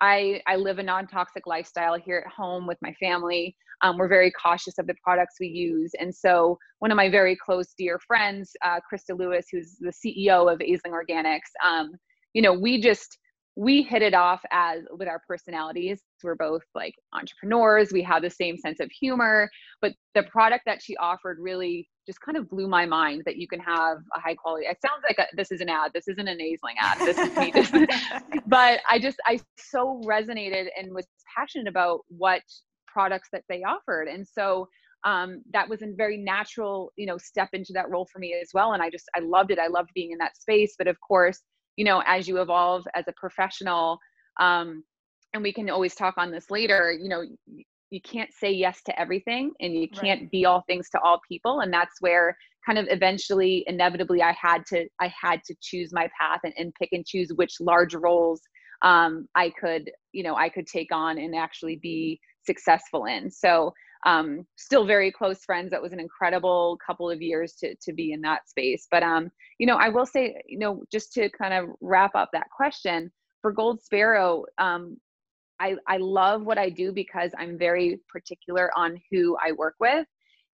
I, 0.00 0.42
I 0.48 0.56
live 0.56 0.78
a 0.78 0.82
non-toxic 0.82 1.46
lifestyle 1.46 1.96
here 1.96 2.24
at 2.26 2.32
home 2.32 2.66
with 2.66 2.78
my 2.82 2.92
family. 2.94 3.54
Um, 3.82 3.98
we're 3.98 4.08
very 4.08 4.30
cautious 4.30 4.78
of 4.78 4.86
the 4.86 4.94
products 5.02 5.36
we 5.40 5.48
use. 5.48 5.92
And 5.98 6.14
so 6.14 6.58
one 6.78 6.90
of 6.90 6.96
my 6.96 7.10
very 7.10 7.36
close 7.36 7.74
dear 7.76 7.98
friends, 7.98 8.52
uh, 8.64 8.80
Krista 8.90 9.18
Lewis, 9.18 9.46
who's 9.50 9.76
the 9.80 9.92
CEO 9.92 10.52
of 10.52 10.60
Aisling 10.60 10.92
Organics, 10.92 11.50
um, 11.64 11.92
you 12.32 12.42
know, 12.42 12.52
we 12.52 12.80
just, 12.80 13.18
we 13.54 13.82
hit 13.82 14.00
it 14.00 14.14
off 14.14 14.40
as 14.50 14.80
with 14.96 15.08
our 15.08 15.20
personalities. 15.28 16.00
We're 16.22 16.36
both 16.36 16.62
like 16.74 16.94
entrepreneurs. 17.12 17.92
We 17.92 18.02
have 18.02 18.22
the 18.22 18.30
same 18.30 18.56
sense 18.56 18.80
of 18.80 18.90
humor, 18.90 19.50
but 19.82 19.92
the 20.14 20.22
product 20.22 20.62
that 20.66 20.82
she 20.82 20.96
offered 20.96 21.38
really 21.38 21.88
just 22.06 22.20
kind 22.20 22.36
of 22.36 22.48
blew 22.48 22.66
my 22.66 22.86
mind 22.86 23.22
that 23.26 23.36
you 23.36 23.46
can 23.46 23.60
have 23.60 23.98
a 24.16 24.20
high 24.20 24.34
quality. 24.34 24.66
It 24.66 24.78
sounds 24.80 25.02
like 25.06 25.18
a, 25.18 25.36
this 25.36 25.52
is 25.52 25.60
an 25.60 25.68
ad. 25.68 25.92
This 25.94 26.08
isn't 26.08 26.26
a 26.26 26.32
Aisling 26.32 26.76
ad. 26.80 26.98
This 26.98 27.18
is 27.18 27.36
me. 27.36 27.52
Just, 27.52 27.72
but 28.46 28.80
I 28.90 28.98
just, 28.98 29.18
I 29.26 29.38
so 29.58 30.00
resonated 30.04 30.66
and 30.78 30.94
was 30.94 31.06
passionate 31.36 31.68
about 31.68 32.00
what 32.08 32.42
products 32.92 33.28
that 33.32 33.44
they 33.48 33.62
offered. 33.62 34.08
And 34.08 34.26
so 34.26 34.68
um, 35.04 35.42
that 35.52 35.68
was 35.68 35.82
a 35.82 35.88
very 35.96 36.16
natural, 36.16 36.92
you 36.96 37.06
know, 37.06 37.18
step 37.18 37.48
into 37.52 37.72
that 37.72 37.90
role 37.90 38.06
for 38.12 38.18
me 38.18 38.34
as 38.40 38.50
well. 38.54 38.72
And 38.72 38.82
I 38.82 38.90
just, 38.90 39.08
I 39.16 39.20
loved 39.20 39.50
it. 39.50 39.58
I 39.58 39.66
loved 39.66 39.90
being 39.94 40.12
in 40.12 40.18
that 40.18 40.36
space. 40.36 40.74
But 40.78 40.86
of 40.86 40.96
course, 41.00 41.40
you 41.76 41.84
know 41.84 42.02
as 42.06 42.28
you 42.28 42.40
evolve 42.40 42.86
as 42.94 43.04
a 43.08 43.12
professional 43.12 43.98
um, 44.40 44.82
and 45.34 45.42
we 45.42 45.52
can 45.52 45.70
always 45.70 45.94
talk 45.94 46.14
on 46.16 46.30
this 46.30 46.50
later 46.50 46.92
you 46.92 47.08
know 47.08 47.22
you 47.90 48.00
can't 48.00 48.32
say 48.32 48.50
yes 48.50 48.80
to 48.84 48.98
everything 48.98 49.52
and 49.60 49.74
you 49.74 49.88
can't 49.88 50.22
right. 50.22 50.30
be 50.30 50.46
all 50.46 50.64
things 50.66 50.88
to 50.90 51.00
all 51.00 51.20
people 51.28 51.60
and 51.60 51.72
that's 51.72 52.00
where 52.00 52.36
kind 52.64 52.78
of 52.78 52.86
eventually 52.90 53.64
inevitably 53.66 54.22
i 54.22 54.32
had 54.40 54.64
to 54.66 54.86
i 55.00 55.12
had 55.20 55.40
to 55.44 55.54
choose 55.60 55.92
my 55.92 56.08
path 56.18 56.40
and, 56.44 56.54
and 56.56 56.72
pick 56.74 56.88
and 56.92 57.06
choose 57.06 57.30
which 57.34 57.56
large 57.60 57.94
roles 57.94 58.40
um, 58.82 59.26
i 59.34 59.50
could 59.60 59.90
you 60.12 60.22
know 60.22 60.34
i 60.36 60.48
could 60.48 60.66
take 60.66 60.92
on 60.92 61.18
and 61.18 61.34
actually 61.34 61.76
be 61.76 62.18
successful 62.44 63.04
in 63.06 63.30
so 63.30 63.72
um, 64.04 64.46
still 64.56 64.84
very 64.84 65.12
close 65.12 65.44
friends. 65.44 65.70
That 65.70 65.82
was 65.82 65.92
an 65.92 66.00
incredible 66.00 66.78
couple 66.84 67.10
of 67.10 67.22
years 67.22 67.54
to 67.60 67.74
to 67.82 67.92
be 67.92 68.12
in 68.12 68.20
that 68.22 68.48
space. 68.48 68.86
But 68.90 69.02
um, 69.02 69.30
you 69.58 69.66
know, 69.66 69.76
I 69.76 69.88
will 69.88 70.06
say, 70.06 70.42
you 70.46 70.58
know, 70.58 70.82
just 70.90 71.12
to 71.14 71.28
kind 71.30 71.54
of 71.54 71.74
wrap 71.80 72.14
up 72.14 72.30
that 72.32 72.48
question 72.54 73.10
for 73.40 73.52
Gold 73.52 73.82
Sparrow, 73.82 74.44
um, 74.58 74.96
I 75.60 75.76
I 75.86 75.98
love 75.98 76.42
what 76.42 76.58
I 76.58 76.68
do 76.68 76.92
because 76.92 77.30
I'm 77.38 77.58
very 77.58 78.00
particular 78.08 78.70
on 78.76 79.00
who 79.10 79.36
I 79.44 79.52
work 79.52 79.74
with. 79.78 80.06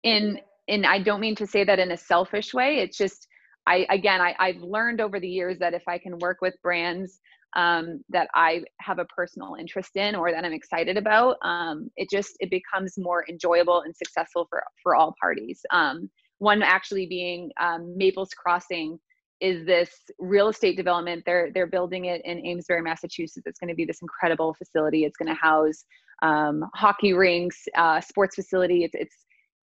In 0.03 0.39
and 0.69 0.85
I 0.85 0.99
don't 0.99 1.21
mean 1.21 1.37
to 1.37 1.47
say 1.47 1.65
that 1.65 1.79
in 1.79 1.93
a 1.93 1.97
selfish 1.97 2.53
way. 2.53 2.79
It's 2.79 2.99
just 2.99 3.27
I 3.67 3.87
again 3.89 4.21
I, 4.21 4.35
I've 4.39 4.61
learned 4.61 5.01
over 5.01 5.19
the 5.19 5.29
years 5.29 5.59
that 5.61 5.75
if 5.75 5.83
I 5.89 5.97
can 5.99 6.19
work 6.19 6.39
with 6.43 6.55
brands 6.63 7.19
um, 7.57 8.05
that 8.11 8.29
I 8.35 8.63
have 8.81 8.99
a 8.99 9.05
personal 9.07 9.57
interest 9.59 9.97
in 9.97 10.15
or 10.15 10.31
that 10.31 10.45
I'm 10.45 10.53
excited 10.53 10.97
about, 10.97 11.37
um, 11.43 11.91
it 11.97 12.11
just 12.11 12.37
it 12.41 12.51
becomes 12.51 12.95
more 12.99 13.25
enjoyable 13.29 13.83
and 13.83 13.95
successful 13.97 14.47
for 14.51 14.63
for 14.83 14.95
all 14.95 15.15
parties. 15.21 15.61
Um, 15.71 16.11
one 16.39 16.63
actually 16.63 17.07
being 17.07 17.51
um, 17.61 17.97
Maples 17.97 18.31
Crossing 18.31 18.99
is 19.41 19.65
this 19.67 19.91
real 20.19 20.49
estate 20.49 20.77
development. 20.77 21.23
They're 21.25 21.51
they're 21.53 21.67
building 21.67 22.07
it 22.07 22.23
in 22.25 22.45
Amesbury, 22.45 22.83
Massachusetts. 22.83 23.47
It's 23.47 23.59
going 23.59 23.69
to 23.69 23.75
be 23.75 23.85
this 23.85 24.03
incredible 24.03 24.55
facility. 24.55 25.05
It's 25.05 25.17
going 25.17 25.35
to 25.35 25.41
house 25.41 25.85
um, 26.23 26.65
hockey 26.75 27.13
rinks, 27.13 27.63
uh, 27.77 28.01
sports 28.01 28.35
facility. 28.35 28.85
It's 28.85 28.95
it's 28.95 29.17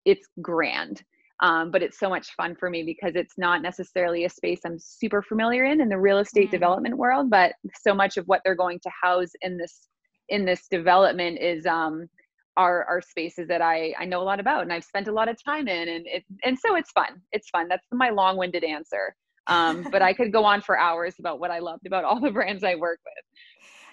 it's 0.05 0.29
grand 0.41 1.03
um, 1.45 1.71
but 1.71 1.83
it's 1.83 1.99
so 1.99 2.09
much 2.09 2.35
fun 2.35 2.57
for 2.57 2.71
me 2.71 2.83
because 2.83 3.15
it's 3.17 3.35
not 3.37 3.61
necessarily 3.61 4.25
a 4.25 4.31
space 4.31 4.61
I'm 4.65 4.79
super 4.79 5.21
familiar 5.21 5.65
in 5.65 5.83
in 5.83 5.91
the 5.91 5.99
real 5.99 6.19
estate 6.19 6.45
mm-hmm. 6.45 6.53
development 6.53 6.97
world, 6.97 7.29
but 7.29 7.53
so 7.83 7.93
much 7.93 8.17
of 8.17 8.25
what 8.25 8.41
they're 8.45 8.55
going 8.55 8.81
to 8.83 8.91
house 9.03 9.31
in 9.43 9.59
this 9.59 9.89
in 10.31 10.47
this 10.47 10.67
development 10.71 11.39
is 11.39 11.67
um, 11.67 12.09
are 12.57 12.85
are 12.85 13.03
spaces 13.03 13.47
that 13.49 13.61
I 13.61 13.93
I 13.99 14.07
know 14.07 14.23
a 14.23 14.25
lot 14.25 14.41
about 14.41 14.63
and 14.63 14.73
I've 14.73 14.85
spent 14.85 15.07
a 15.07 15.13
lot 15.13 15.29
of 15.29 15.37
time 15.45 15.69
in, 15.69 15.89
and 15.91 16.07
it 16.07 16.25
and 16.45 16.59
so 16.59 16.77
it's 16.77 16.93
fun. 16.93 17.21
It's 17.33 17.51
fun. 17.51 17.69
That's 17.69 17.87
my 17.93 18.09
long-winded 18.09 18.65
answer. 18.65 19.15
Um, 19.47 19.87
but 19.93 20.01
I 20.01 20.15
could 20.15 20.33
go 20.33 20.47
on 20.47 20.63
for 20.63 20.79
hours 20.79 21.17
about 21.19 21.41
what 21.41 21.51
I 21.51 21.59
loved 21.59 21.87
about 21.87 22.05
all 22.05 22.21
the 22.21 22.31
brands 22.31 22.65
I 22.65 22.77
work 22.77 23.01
with. 23.05 23.25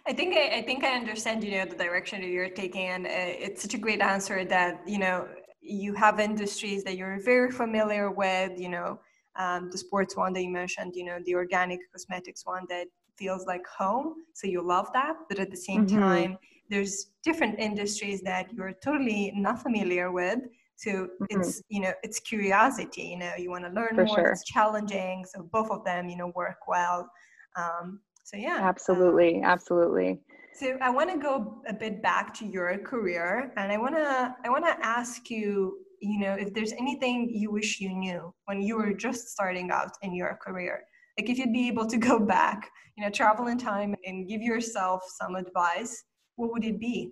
I 0.08 0.14
think 0.14 0.36
I, 0.36 0.60
I, 0.60 0.62
think 0.64 0.84
I 0.84 0.96
understand, 0.96 1.44
you 1.44 1.52
know, 1.52 1.66
the 1.66 1.76
direction 1.76 2.22
that 2.22 2.28
you're 2.28 2.50
taking, 2.50 2.88
and 2.88 3.06
uh, 3.06 3.10
it's 3.12 3.62
such 3.62 3.76
a 3.76 3.78
great 3.78 4.02
answer 4.02 4.46
that 4.46 4.82
you 4.88 4.98
know 4.98 5.28
you 5.62 5.94
have 5.94 6.20
industries 6.20 6.84
that 6.84 6.98
you're 6.98 7.22
very 7.24 7.52
familiar 7.52 8.12
with, 8.12 8.60
you 8.60 8.70
know, 8.70 9.00
um, 9.38 9.70
the 9.72 9.78
sports 9.78 10.18
one 10.18 10.34
that 10.34 10.44
you 10.44 10.50
mentioned, 10.50 10.96
you 10.96 11.06
know, 11.06 11.20
the 11.26 11.36
organic 11.36 11.80
cosmetics 11.92 12.46
one 12.46 12.66
that 12.70 12.88
feels 13.16 13.46
like 13.46 13.66
home. 13.68 14.16
So 14.34 14.48
you 14.48 14.62
love 14.62 14.88
that. 14.94 15.16
But 15.30 15.40
at 15.40 15.52
the 15.52 15.58
same 15.58 15.86
mm-hmm. 15.86 16.00
time, 16.00 16.38
there's 16.70 17.08
different 17.24 17.60
industries 17.60 18.22
that 18.22 18.52
you're 18.54 18.74
totally 18.84 19.32
not 19.36 19.62
familiar 19.62 20.12
with. 20.12 20.40
So 20.78 20.90
mm-hmm. 20.92 21.26
it's, 21.30 21.62
you 21.70 21.82
know, 21.82 21.94
it's 22.02 22.20
curiosity, 22.20 23.04
you 23.04 23.18
know, 23.18 23.32
you 23.38 23.52
want 23.52 23.66
to 23.66 23.72
learn 23.72 23.96
For 23.96 24.06
more, 24.06 24.16
sure. 24.16 24.32
it's 24.32 24.44
challenging. 24.46 25.26
So 25.32 25.48
both 25.52 25.70
of 25.70 25.86
them, 25.86 26.10
you 26.10 26.18
know, 26.18 26.32
work 26.36 26.68
well. 26.68 27.10
Um, 27.56 28.00
so 28.24 28.38
yeah. 28.38 28.60
Absolutely. 28.62 29.38
Um, 29.38 29.44
absolutely. 29.44 30.20
So 30.54 30.78
I 30.82 30.90
want 30.90 31.10
to 31.10 31.18
go 31.18 31.62
a 31.68 31.74
bit 31.74 32.02
back 32.04 32.34
to 32.36 32.46
your 32.46 32.78
career, 32.80 33.54
and 33.58 33.72
I 33.72 33.78
want 33.78 33.96
to 33.96 34.36
I 34.46 34.50
want 34.50 34.66
to 34.66 34.86
ask 34.86 35.30
you, 35.30 35.80
you 36.02 36.20
know, 36.20 36.34
if 36.34 36.54
there's 36.54 36.74
anything 36.74 37.30
you 37.34 37.52
wish 37.52 37.80
you 37.80 37.94
knew 37.94 38.34
when 38.46 38.62
you 38.62 38.78
were 38.78 38.94
just 38.94 39.30
starting 39.30 39.72
out 39.72 39.92
in 40.02 40.14
your 40.14 40.38
career. 40.42 40.84
Like 41.18 41.30
if 41.30 41.38
you'd 41.38 41.54
be 41.54 41.68
able 41.68 41.86
to 41.88 41.98
go 41.98 42.20
back, 42.20 42.70
you 42.98 43.04
know, 43.04 43.10
travel 43.10 43.48
in 43.48 43.58
time 43.58 43.96
and 44.06 44.28
give 44.28 44.42
yourself 44.42 45.04
some 45.20 45.36
advice, 45.36 46.04
what 46.36 46.52
would 46.52 46.64
it 46.64 46.80
be? 46.80 47.12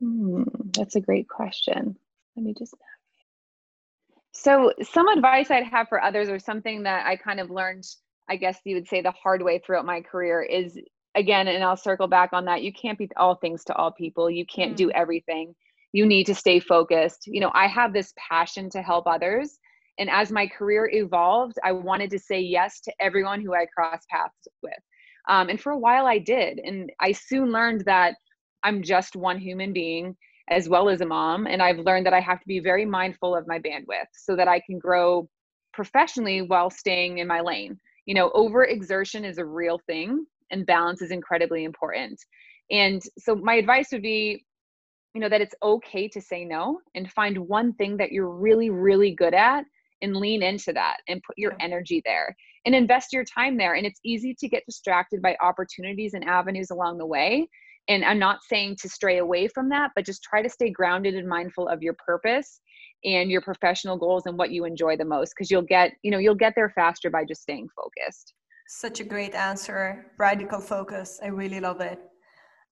Hmm, 0.00 0.42
that's 0.76 0.96
a 0.96 1.00
great 1.00 1.28
question. 1.28 1.96
Let 2.36 2.44
me 2.44 2.54
just. 2.58 2.74
So, 4.32 4.72
some 4.82 5.08
advice 5.08 5.50
I'd 5.50 5.64
have 5.64 5.88
for 5.88 6.02
others, 6.02 6.28
or 6.28 6.38
something 6.38 6.82
that 6.84 7.06
I 7.06 7.16
kind 7.16 7.38
of 7.38 7.50
learned, 7.50 7.84
I 8.28 8.36
guess 8.36 8.58
you 8.64 8.74
would 8.74 8.88
say, 8.88 9.02
the 9.02 9.12
hard 9.12 9.42
way 9.42 9.58
throughout 9.58 9.84
my 9.84 10.00
career, 10.00 10.42
is 10.42 10.78
again, 11.14 11.48
and 11.48 11.62
I'll 11.62 11.76
circle 11.76 12.08
back 12.08 12.30
on 12.32 12.44
that. 12.46 12.62
You 12.62 12.72
can't 12.72 12.98
be 12.98 13.08
all 13.16 13.34
things 13.34 13.64
to 13.64 13.74
all 13.74 13.92
people. 13.92 14.30
You 14.30 14.46
can't 14.46 14.76
do 14.76 14.88
mm. 14.88 14.92
everything. 14.94 15.54
You 15.92 16.06
need 16.06 16.24
to 16.24 16.34
stay 16.34 16.58
focused. 16.58 17.26
You 17.26 17.40
know, 17.40 17.50
I 17.54 17.66
have 17.66 17.92
this 17.92 18.14
passion 18.16 18.70
to 18.70 18.82
help 18.82 19.06
others. 19.06 19.58
And 19.98 20.08
as 20.08 20.32
my 20.32 20.46
career 20.46 20.88
evolved, 20.92 21.56
I 21.62 21.72
wanted 21.72 22.10
to 22.10 22.18
say 22.18 22.40
yes 22.40 22.80
to 22.80 22.92
everyone 22.98 23.42
who 23.42 23.54
I 23.54 23.66
crossed 23.66 24.08
paths 24.08 24.48
with. 24.62 24.72
Um, 25.28 25.50
and 25.50 25.60
for 25.60 25.72
a 25.72 25.78
while, 25.78 26.06
I 26.06 26.18
did. 26.18 26.58
And 26.58 26.90
I 26.98 27.12
soon 27.12 27.52
learned 27.52 27.84
that 27.84 28.14
I'm 28.64 28.82
just 28.82 29.16
one 29.16 29.38
human 29.38 29.72
being 29.72 30.16
as 30.48 30.68
well 30.68 30.88
as 30.88 31.02
a 31.02 31.06
mom. 31.06 31.46
And 31.46 31.62
I've 31.62 31.78
learned 31.78 32.06
that 32.06 32.14
I 32.14 32.20
have 32.20 32.40
to 32.40 32.48
be 32.48 32.58
very 32.58 32.84
mindful 32.84 33.36
of 33.36 33.46
my 33.46 33.58
bandwidth 33.58 34.08
so 34.14 34.34
that 34.36 34.48
I 34.48 34.60
can 34.60 34.78
grow 34.78 35.28
professionally 35.72 36.42
while 36.42 36.70
staying 36.70 37.18
in 37.18 37.26
my 37.26 37.40
lane. 37.40 37.78
You 38.06 38.14
know, 38.14 38.30
overexertion 38.30 39.28
is 39.28 39.38
a 39.38 39.44
real 39.44 39.80
thing 39.86 40.26
and 40.52 40.66
balance 40.66 41.02
is 41.02 41.10
incredibly 41.10 41.64
important. 41.64 42.20
And 42.70 43.02
so 43.18 43.34
my 43.34 43.54
advice 43.54 43.88
would 43.92 44.02
be, 44.02 44.44
you 45.14 45.20
know, 45.20 45.28
that 45.28 45.40
it's 45.40 45.54
okay 45.62 46.08
to 46.08 46.20
say 46.20 46.44
no 46.44 46.80
and 46.94 47.10
find 47.10 47.36
one 47.36 47.74
thing 47.74 47.96
that 47.96 48.12
you're 48.12 48.30
really, 48.30 48.70
really 48.70 49.14
good 49.14 49.34
at 49.34 49.64
and 50.00 50.16
lean 50.16 50.42
into 50.42 50.72
that 50.72 50.98
and 51.08 51.22
put 51.22 51.36
your 51.38 51.54
energy 51.60 52.02
there 52.04 52.34
and 52.64 52.74
invest 52.74 53.12
your 53.12 53.24
time 53.24 53.56
there. 53.56 53.74
And 53.74 53.86
it's 53.86 54.00
easy 54.04 54.34
to 54.38 54.48
get 54.48 54.64
distracted 54.66 55.20
by 55.22 55.36
opportunities 55.40 56.14
and 56.14 56.24
avenues 56.24 56.70
along 56.70 56.98
the 56.98 57.06
way. 57.06 57.48
And 57.88 58.04
I'm 58.04 58.18
not 58.18 58.38
saying 58.48 58.76
to 58.80 58.88
stray 58.88 59.18
away 59.18 59.48
from 59.48 59.68
that, 59.70 59.90
but 59.94 60.06
just 60.06 60.22
try 60.22 60.42
to 60.42 60.48
stay 60.48 60.70
grounded 60.70 61.14
and 61.14 61.28
mindful 61.28 61.68
of 61.68 61.82
your 61.82 61.96
purpose 62.04 62.60
and 63.04 63.30
your 63.30 63.40
professional 63.40 63.96
goals 63.96 64.26
and 64.26 64.38
what 64.38 64.52
you 64.52 64.64
enjoy 64.64 64.96
the 64.96 65.04
most 65.04 65.34
because 65.36 65.50
you'll 65.50 65.62
get, 65.62 65.92
you 66.02 66.10
know, 66.10 66.18
you'll 66.18 66.34
get 66.34 66.54
there 66.54 66.70
faster 66.70 67.10
by 67.10 67.24
just 67.24 67.42
staying 67.42 67.68
focused. 67.74 68.34
Such 68.68 69.00
a 69.00 69.04
great 69.04 69.34
answer. 69.34 70.12
Radical 70.18 70.60
focus. 70.60 71.20
I 71.22 71.28
really 71.28 71.60
love 71.60 71.80
it. 71.80 71.98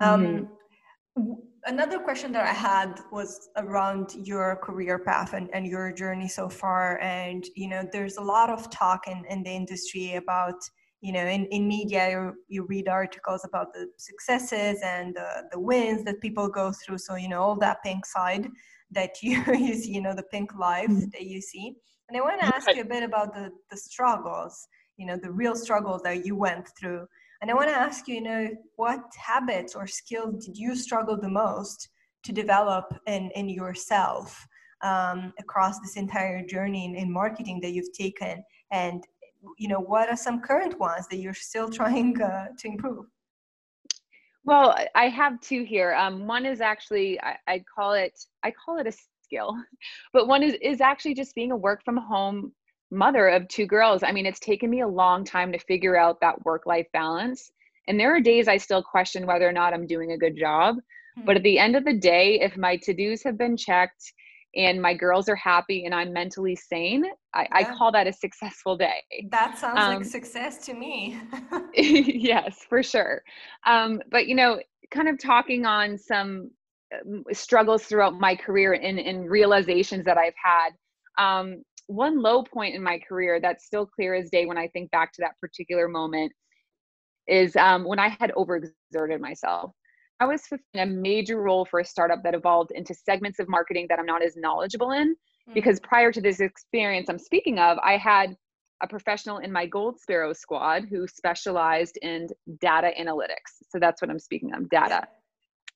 Um, 0.00 0.24
mm-hmm 0.24 1.34
another 1.66 1.98
question 1.98 2.32
that 2.32 2.46
I 2.46 2.52
had 2.52 3.00
was 3.12 3.48
around 3.56 4.14
your 4.14 4.56
career 4.56 4.98
path 4.98 5.34
and, 5.34 5.48
and 5.52 5.66
your 5.66 5.92
journey 5.92 6.28
so 6.28 6.48
far. 6.48 6.98
And, 7.00 7.44
you 7.54 7.68
know, 7.68 7.86
there's 7.92 8.16
a 8.16 8.22
lot 8.22 8.50
of 8.50 8.70
talk 8.70 9.06
in, 9.06 9.24
in 9.28 9.42
the 9.42 9.50
industry 9.50 10.14
about, 10.14 10.54
you 11.00 11.12
know, 11.12 11.24
in, 11.24 11.46
in 11.46 11.66
media, 11.66 12.10
you, 12.10 12.34
you 12.48 12.66
read 12.66 12.88
articles 12.88 13.44
about 13.44 13.72
the 13.72 13.88
successes 13.96 14.80
and 14.84 15.14
the, 15.14 15.44
the 15.52 15.60
wins 15.60 16.04
that 16.04 16.20
people 16.20 16.48
go 16.48 16.72
through. 16.72 16.98
So, 16.98 17.16
you 17.16 17.28
know, 17.28 17.42
all 17.42 17.56
that 17.56 17.82
pink 17.84 18.06
side 18.06 18.48
that 18.92 19.10
you, 19.22 19.42
you 19.48 19.74
see, 19.74 19.92
you 19.92 20.00
know, 20.00 20.14
the 20.14 20.24
pink 20.24 20.54
life 20.58 20.88
mm-hmm. 20.88 21.10
that 21.12 21.22
you 21.22 21.40
see. 21.40 21.74
And 22.08 22.18
I 22.18 22.22
want 22.22 22.40
to 22.40 22.46
ask 22.46 22.74
you 22.74 22.82
a 22.82 22.84
bit 22.84 23.04
about 23.04 23.34
the, 23.34 23.50
the 23.70 23.76
struggles, 23.76 24.66
you 25.00 25.06
know, 25.06 25.16
the 25.16 25.32
real 25.32 25.56
struggle 25.56 26.00
that 26.04 26.24
you 26.26 26.36
went 26.36 26.68
through 26.78 27.06
and 27.40 27.50
I 27.50 27.54
want 27.54 27.68
to 27.68 27.74
ask 27.74 28.06
you, 28.06 28.16
you 28.16 28.20
know, 28.20 28.50
what 28.76 29.00
habits 29.16 29.74
or 29.74 29.86
skills 29.86 30.44
did 30.44 30.58
you 30.58 30.76
struggle 30.76 31.16
the 31.16 31.28
most 31.28 31.88
to 32.24 32.32
develop 32.32 32.94
in, 33.06 33.30
in 33.34 33.48
yourself 33.48 34.46
um, 34.82 35.32
across 35.38 35.80
this 35.80 35.96
entire 35.96 36.44
journey 36.44 36.84
in, 36.84 36.94
in, 36.94 37.10
marketing 37.10 37.60
that 37.62 37.72
you've 37.72 37.92
taken? 37.92 38.44
And, 38.72 39.02
you 39.56 39.68
know, 39.68 39.80
what 39.80 40.10
are 40.10 40.16
some 40.16 40.42
current 40.42 40.78
ones 40.78 41.06
that 41.08 41.16
you're 41.16 41.32
still 41.32 41.70
trying 41.70 42.20
uh, 42.20 42.48
to 42.58 42.68
improve? 42.68 43.06
Well, 44.44 44.76
I 44.94 45.08
have 45.08 45.40
two 45.40 45.64
here. 45.64 45.94
Um, 45.94 46.26
one 46.26 46.44
is 46.44 46.60
actually, 46.60 47.20
I, 47.22 47.36
I 47.46 47.64
call 47.74 47.94
it, 47.94 48.18
I 48.42 48.50
call 48.50 48.78
it 48.78 48.86
a 48.86 48.92
skill, 49.24 49.56
but 50.12 50.28
one 50.28 50.42
is, 50.42 50.56
is 50.60 50.82
actually 50.82 51.14
just 51.14 51.34
being 51.34 51.52
a 51.52 51.56
work 51.56 51.82
from 51.86 51.96
home 51.96 52.52
mother 52.90 53.28
of 53.28 53.46
two 53.48 53.66
girls. 53.66 54.02
I 54.02 54.12
mean, 54.12 54.26
it's 54.26 54.40
taken 54.40 54.70
me 54.70 54.80
a 54.80 54.88
long 54.88 55.24
time 55.24 55.52
to 55.52 55.58
figure 55.58 55.96
out 55.96 56.20
that 56.20 56.44
work 56.44 56.66
life 56.66 56.86
balance. 56.92 57.50
And 57.88 57.98
there 57.98 58.14
are 58.14 58.20
days 58.20 58.48
I 58.48 58.56
still 58.56 58.82
question 58.82 59.26
whether 59.26 59.48
or 59.48 59.52
not 59.52 59.72
I'm 59.72 59.86
doing 59.86 60.12
a 60.12 60.18
good 60.18 60.36
job. 60.36 60.76
Mm-hmm. 60.76 61.26
But 61.26 61.36
at 61.36 61.42
the 61.42 61.58
end 61.58 61.76
of 61.76 61.84
the 61.84 61.96
day, 61.96 62.40
if 62.40 62.56
my 62.56 62.76
to 62.78 62.94
dos 62.94 63.22
have 63.22 63.38
been 63.38 63.56
checked 63.56 64.12
and 64.56 64.82
my 64.82 64.94
girls 64.94 65.28
are 65.28 65.36
happy 65.36 65.84
and 65.84 65.94
I'm 65.94 66.12
mentally 66.12 66.56
sane, 66.56 67.04
I, 67.34 67.42
yeah. 67.42 67.48
I 67.52 67.76
call 67.76 67.92
that 67.92 68.06
a 68.06 68.12
successful 68.12 68.76
day. 68.76 69.02
That 69.30 69.58
sounds 69.58 69.78
um, 69.78 69.94
like 69.94 70.04
success 70.04 70.64
to 70.66 70.74
me. 70.74 71.20
yes, 71.74 72.64
for 72.68 72.82
sure. 72.82 73.22
Um, 73.66 74.00
but, 74.10 74.26
you 74.26 74.34
know, 74.34 74.60
kind 74.90 75.08
of 75.08 75.18
talking 75.18 75.66
on 75.66 75.96
some 75.96 76.50
um, 76.94 77.24
struggles 77.32 77.84
throughout 77.84 78.18
my 78.18 78.34
career 78.34 78.72
and, 78.72 78.98
and 78.98 79.30
realizations 79.30 80.04
that 80.04 80.18
I've 80.18 80.34
had. 80.42 80.70
Um, 81.18 81.62
one 81.90 82.22
low 82.22 82.42
point 82.42 82.74
in 82.74 82.82
my 82.82 82.98
career 82.98 83.40
that's 83.40 83.66
still 83.66 83.84
clear 83.84 84.14
as 84.14 84.30
day 84.30 84.46
when 84.46 84.56
I 84.56 84.68
think 84.68 84.90
back 84.92 85.12
to 85.14 85.22
that 85.22 85.38
particular 85.40 85.88
moment 85.88 86.32
is 87.26 87.56
um, 87.56 87.84
when 87.84 87.98
I 87.98 88.08
had 88.08 88.32
overexerted 88.36 89.20
myself. 89.20 89.72
I 90.20 90.26
was 90.26 90.46
fulfilling 90.46 90.88
a 90.88 90.92
major 90.92 91.40
role 91.40 91.64
for 91.64 91.80
a 91.80 91.84
startup 91.84 92.22
that 92.22 92.34
evolved 92.34 92.70
into 92.72 92.94
segments 92.94 93.38
of 93.38 93.48
marketing 93.48 93.86
that 93.88 93.98
I'm 93.98 94.06
not 94.06 94.22
as 94.22 94.36
knowledgeable 94.36 94.92
in. 94.92 95.14
Mm-hmm. 95.14 95.54
Because 95.54 95.80
prior 95.80 96.12
to 96.12 96.20
this 96.20 96.40
experience 96.40 97.08
I'm 97.08 97.18
speaking 97.18 97.58
of, 97.58 97.78
I 97.82 97.96
had 97.96 98.36
a 98.82 98.86
professional 98.86 99.38
in 99.38 99.50
my 99.50 99.66
Gold 99.66 99.98
Sparrow 99.98 100.32
squad 100.32 100.84
who 100.88 101.08
specialized 101.08 101.98
in 102.02 102.28
data 102.60 102.90
analytics. 102.98 103.64
So 103.68 103.78
that's 103.78 104.00
what 104.00 104.10
I'm 104.10 104.18
speaking 104.18 104.54
of 104.54 104.68
data. 104.70 105.08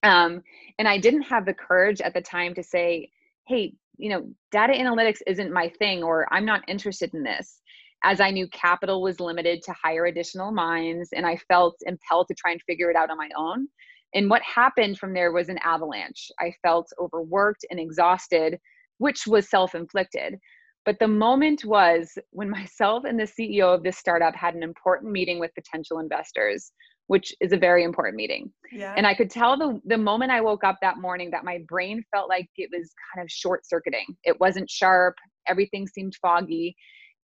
Um, 0.03 0.43
and 0.79 0.87
I 0.87 0.97
didn't 0.97 1.23
have 1.23 1.45
the 1.45 1.53
courage 1.53 1.99
at 1.99 2.13
the 2.13 2.21
time 2.21 2.53
to 2.55 2.63
say, 2.63 3.09
hey, 3.47 3.73
you 3.97 4.09
know, 4.09 4.27
data 4.51 4.73
analytics 4.73 5.19
isn't 5.27 5.53
my 5.53 5.69
thing, 5.69 6.03
or 6.03 6.27
I'm 6.31 6.45
not 6.45 6.67
interested 6.67 7.13
in 7.13 7.23
this. 7.23 7.61
As 8.03 8.19
I 8.19 8.31
knew 8.31 8.47
capital 8.49 9.01
was 9.01 9.19
limited 9.19 9.63
to 9.63 9.73
hire 9.81 10.05
additional 10.05 10.51
minds, 10.51 11.09
and 11.13 11.25
I 11.25 11.37
felt 11.47 11.75
impelled 11.85 12.27
to 12.27 12.35
try 12.35 12.51
and 12.51 12.61
figure 12.63 12.89
it 12.89 12.95
out 12.95 13.09
on 13.09 13.17
my 13.17 13.29
own. 13.37 13.67
And 14.13 14.29
what 14.29 14.41
happened 14.41 14.97
from 14.97 15.13
there 15.13 15.31
was 15.31 15.49
an 15.49 15.59
avalanche. 15.63 16.31
I 16.39 16.53
felt 16.61 16.87
overworked 16.99 17.65
and 17.69 17.79
exhausted, 17.79 18.59
which 18.97 19.27
was 19.27 19.49
self 19.49 19.75
inflicted. 19.75 20.37
But 20.85 20.99
the 20.99 21.07
moment 21.07 21.65
was 21.65 22.17
when 22.29 22.49
myself 22.61 23.03
and 23.05 23.19
the 23.19 23.23
CEO 23.23 23.73
of 23.73 23.83
this 23.83 23.97
startup 23.97 24.35
had 24.35 24.55
an 24.55 24.63
important 24.63 25.11
meeting 25.11 25.39
with 25.39 25.55
potential 25.55 25.99
investors 25.99 26.71
which 27.07 27.33
is 27.39 27.51
a 27.51 27.57
very 27.57 27.83
important 27.83 28.15
meeting. 28.15 28.51
Yeah. 28.71 28.93
And 28.97 29.05
I 29.05 29.13
could 29.13 29.29
tell 29.29 29.57
the 29.57 29.79
the 29.85 29.97
moment 29.97 30.31
I 30.31 30.41
woke 30.41 30.63
up 30.63 30.77
that 30.81 30.97
morning 30.97 31.29
that 31.31 31.43
my 31.43 31.59
brain 31.67 32.03
felt 32.11 32.29
like 32.29 32.49
it 32.57 32.69
was 32.71 32.93
kind 33.13 33.23
of 33.23 33.31
short 33.31 33.65
circuiting. 33.65 34.05
It 34.23 34.39
wasn't 34.39 34.69
sharp, 34.69 35.15
everything 35.47 35.87
seemed 35.87 36.15
foggy. 36.21 36.75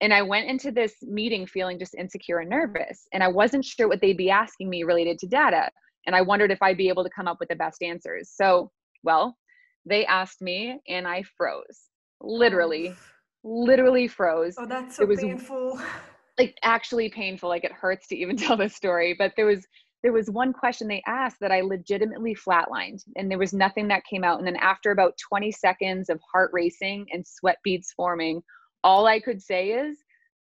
And 0.01 0.13
I 0.13 0.23
went 0.23 0.49
into 0.49 0.71
this 0.71 0.95
meeting 1.03 1.45
feeling 1.45 1.77
just 1.77 1.93
insecure 1.95 2.39
and 2.39 2.49
nervous. 2.49 3.07
And 3.13 3.23
I 3.23 3.27
wasn't 3.27 3.63
sure 3.63 3.87
what 3.87 4.01
they'd 4.01 4.17
be 4.17 4.31
asking 4.31 4.69
me 4.69 4.83
related 4.83 5.19
to 5.19 5.27
data. 5.27 5.69
And 6.07 6.15
I 6.15 6.21
wondered 6.21 6.51
if 6.51 6.61
I'd 6.61 6.77
be 6.77 6.89
able 6.89 7.03
to 7.03 7.09
come 7.15 7.27
up 7.27 7.37
with 7.39 7.49
the 7.49 7.55
best 7.55 7.83
answers. 7.83 8.31
So, 8.33 8.71
well, 9.03 9.37
they 9.85 10.05
asked 10.07 10.41
me 10.41 10.79
and 10.87 11.07
I 11.07 11.23
froze. 11.37 11.89
Literally, 12.19 12.89
oh. 12.89 12.95
literally 13.43 14.07
froze. 14.07 14.55
Oh, 14.57 14.65
that's 14.65 14.97
so 14.97 15.03
it 15.03 15.09
was, 15.09 15.19
painful. 15.19 15.79
like 16.41 16.57
actually 16.63 17.09
painful 17.09 17.49
like 17.49 17.63
it 17.63 17.71
hurts 17.71 18.07
to 18.07 18.15
even 18.15 18.35
tell 18.45 18.57
this 18.57 18.75
story 18.75 19.15
but 19.17 19.33
there 19.35 19.45
was 19.45 19.65
there 20.03 20.13
was 20.13 20.31
one 20.31 20.51
question 20.51 20.87
they 20.87 21.03
asked 21.05 21.37
that 21.39 21.51
i 21.51 21.61
legitimately 21.61 22.35
flatlined 22.35 23.03
and 23.15 23.29
there 23.29 23.37
was 23.37 23.53
nothing 23.53 23.87
that 23.87 24.05
came 24.09 24.23
out 24.23 24.39
and 24.39 24.47
then 24.47 24.55
after 24.57 24.91
about 24.91 25.17
20 25.29 25.51
seconds 25.51 26.09
of 26.09 26.19
heart 26.31 26.49
racing 26.53 27.05
and 27.13 27.25
sweat 27.25 27.57
beads 27.63 27.93
forming 27.95 28.41
all 28.83 29.05
i 29.05 29.19
could 29.19 29.41
say 29.41 29.69
is 29.69 29.97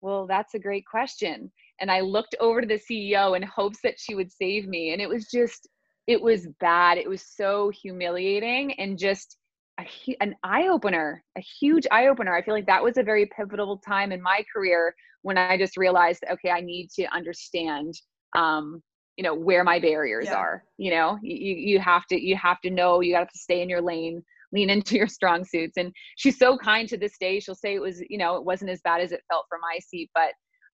well 0.01 0.27
that's 0.27 0.55
a 0.55 0.59
great 0.59 0.85
question 0.87 1.51
and 1.81 1.91
i 1.91 2.01
looked 2.01 2.35
over 2.41 2.61
to 2.61 2.67
the 2.67 2.81
ceo 2.91 3.37
in 3.37 3.43
hopes 3.43 3.79
that 3.83 3.99
she 3.99 4.15
would 4.15 4.33
save 4.33 4.67
me 4.67 4.93
and 4.93 5.01
it 5.01 5.09
was 5.09 5.29
just 5.33 5.69
it 6.09 6.21
was 6.21 6.49
bad 6.61 6.99
it 6.99 7.09
was 7.09 7.23
so 7.23 7.71
humiliating 7.71 8.73
and 8.81 8.99
just 8.99 9.37
a, 9.79 10.17
an 10.21 10.35
eye 10.43 10.69
opener, 10.69 11.23
a 11.37 11.41
huge 11.41 11.87
eye 11.91 12.07
opener. 12.07 12.35
I 12.35 12.43
feel 12.43 12.55
like 12.55 12.67
that 12.67 12.83
was 12.83 12.97
a 12.97 13.03
very 13.03 13.27
pivotal 13.27 13.79
time 13.79 14.11
in 14.11 14.23
my 14.23 14.43
career 14.51 14.95
when 15.27 15.37
I 15.37 15.59
just 15.59 15.77
realized, 15.77 16.23
okay, 16.31 16.51
I 16.51 16.61
need 16.61 16.89
to 16.95 17.05
understand, 17.13 17.95
um, 18.37 18.81
you 19.17 19.25
know, 19.25 19.35
where 19.35 19.65
my 19.65 19.81
barriers 19.81 20.27
yeah. 20.27 20.37
are. 20.37 20.63
You 20.79 20.93
know, 20.93 21.19
you 21.21 21.57
you 21.57 21.81
have 21.81 22.07
to 22.11 22.17
you 22.29 22.37
have 22.37 22.61
to 22.61 22.71
know 22.71 23.01
you 23.01 23.13
got 23.13 23.33
to 23.33 23.39
stay 23.39 23.61
in 23.61 23.69
your 23.69 23.83
lane, 23.83 24.23
lean 24.53 24.71
into 24.77 24.95
your 24.95 25.09
strong 25.09 25.45
suits. 25.45 25.79
And 25.79 25.93
she's 26.17 26.39
so 26.39 26.57
kind 26.57 26.89
to 26.89 26.97
this 26.97 27.19
day. 27.19 27.41
She'll 27.41 27.57
say 27.57 27.75
it 27.75 27.83
was, 27.83 28.01
you 28.09 28.19
know, 28.19 28.37
it 28.37 28.45
wasn't 28.45 28.71
as 28.71 28.81
bad 28.85 29.01
as 29.01 29.11
it 29.11 29.21
felt 29.29 29.47
for 29.49 29.59
my 29.61 29.81
seat, 29.81 30.11
but 30.15 30.31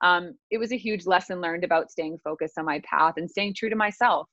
um, 0.06 0.34
it 0.50 0.58
was 0.58 0.70
a 0.70 0.76
huge 0.76 1.06
lesson 1.06 1.40
learned 1.40 1.64
about 1.64 1.90
staying 1.90 2.18
focused 2.22 2.58
on 2.58 2.66
my 2.66 2.82
path 2.84 3.14
and 3.16 3.30
staying 3.30 3.54
true 3.56 3.70
to 3.70 3.76
myself. 3.76 4.28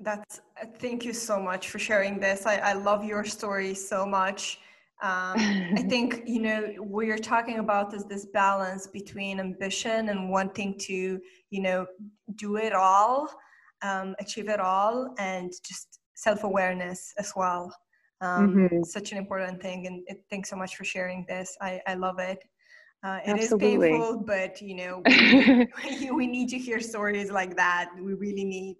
That's 0.00 0.40
uh, 0.60 0.66
thank 0.80 1.04
you 1.04 1.12
so 1.12 1.38
much 1.38 1.68
for 1.68 1.78
sharing 1.78 2.18
this. 2.18 2.44
I, 2.44 2.56
I 2.56 2.72
love 2.72 3.04
your 3.04 3.24
story 3.24 3.72
so 3.74 4.04
much. 4.04 4.58
Um, 5.02 5.34
I 5.36 5.84
think 5.88 6.22
you 6.26 6.40
know 6.40 6.60
what 6.78 7.06
you're 7.06 7.18
talking 7.18 7.58
about 7.58 7.92
is 7.92 8.04
this 8.04 8.26
balance 8.26 8.86
between 8.86 9.40
ambition 9.40 10.08
and 10.10 10.30
wanting 10.30 10.78
to 10.80 11.20
you 11.50 11.60
know 11.60 11.86
do 12.36 12.56
it 12.56 12.72
all, 12.72 13.28
um, 13.82 14.14
achieve 14.20 14.48
it 14.48 14.60
all, 14.60 15.14
and 15.18 15.52
just 15.66 15.98
self 16.14 16.44
awareness 16.44 17.12
as 17.18 17.32
well. 17.34 17.74
Um, 18.20 18.54
mm-hmm. 18.54 18.82
Such 18.84 19.10
an 19.10 19.18
important 19.18 19.60
thing, 19.60 19.88
and 19.88 20.04
it, 20.06 20.24
thanks 20.30 20.48
so 20.48 20.56
much 20.56 20.76
for 20.76 20.84
sharing 20.84 21.24
this. 21.28 21.56
I, 21.60 21.80
I 21.88 21.94
love 21.94 22.20
it. 22.20 22.38
Uh, 23.02 23.18
it 23.26 23.40
is 23.40 23.52
painful, 23.58 24.22
but 24.24 24.62
you 24.62 24.76
know 24.76 25.02
we, 25.84 26.10
we 26.12 26.26
need 26.28 26.48
to 26.50 26.58
hear 26.58 26.78
stories 26.78 27.32
like 27.32 27.56
that. 27.56 27.90
We 28.00 28.14
really 28.14 28.44
need 28.44 28.76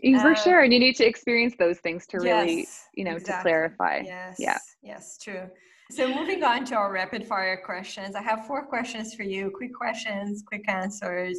for 0.00 0.28
um, 0.28 0.34
sure 0.34 0.60
and 0.60 0.72
you 0.72 0.78
need 0.78 0.94
to 0.94 1.04
experience 1.04 1.54
those 1.58 1.78
things 1.78 2.06
to 2.06 2.18
really 2.18 2.58
yes, 2.58 2.84
you 2.94 3.04
know 3.04 3.16
exactly. 3.16 3.34
to 3.34 3.42
clarify 3.42 4.02
yes 4.04 4.36
yeah 4.38 4.58
yes 4.86 5.18
true. 5.18 5.48
So 5.90 6.08
moving 6.08 6.42
on 6.42 6.64
to 6.66 6.74
our 6.74 6.92
rapid 6.92 7.24
fire 7.26 7.60
questions 7.64 8.16
i 8.16 8.22
have 8.22 8.46
four 8.46 8.66
questions 8.66 9.14
for 9.14 9.22
you 9.22 9.50
quick 9.50 9.74
questions 9.74 10.42
quick 10.46 10.68
answers. 10.68 11.38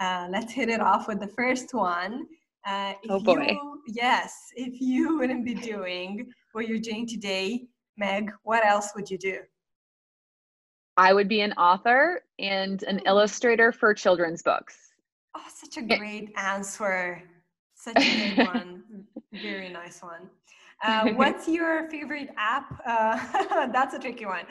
Uh, 0.00 0.26
let's 0.30 0.52
hit 0.52 0.68
it 0.68 0.80
off 0.80 1.06
with 1.06 1.20
the 1.20 1.28
first 1.28 1.72
one. 1.72 2.26
Uh, 2.66 2.94
oh 3.10 3.20
boy. 3.20 3.46
you, 3.50 3.82
yes 3.86 4.34
if 4.56 4.80
you 4.80 5.18
wouldn't 5.18 5.44
be 5.44 5.54
doing 5.54 6.26
what 6.52 6.66
you're 6.68 6.78
doing 6.78 7.06
today 7.06 7.66
meg 7.96 8.30
what 8.42 8.64
else 8.64 8.92
would 8.94 9.10
you 9.10 9.18
do? 9.18 9.38
I 10.96 11.12
would 11.12 11.28
be 11.28 11.40
an 11.40 11.52
author 11.54 12.22
and 12.38 12.82
an 12.84 13.00
illustrator 13.00 13.72
for 13.72 13.92
children's 13.94 14.42
books. 14.42 14.76
Oh, 15.36 15.42
such 15.52 15.76
a 15.76 15.82
great 15.82 16.32
answer. 16.36 17.20
Such 17.74 17.96
a 17.96 18.34
good 18.36 18.46
one. 18.54 18.84
Very 19.32 19.68
nice 19.68 20.02
one. 20.02 20.30
Uh, 20.84 21.08
what's 21.14 21.48
your 21.48 21.88
favorite 21.88 22.28
app? 22.36 22.78
Uh, 22.84 23.68
that's 23.72 23.94
a 23.94 23.98
tricky 23.98 24.26
one. 24.26 24.44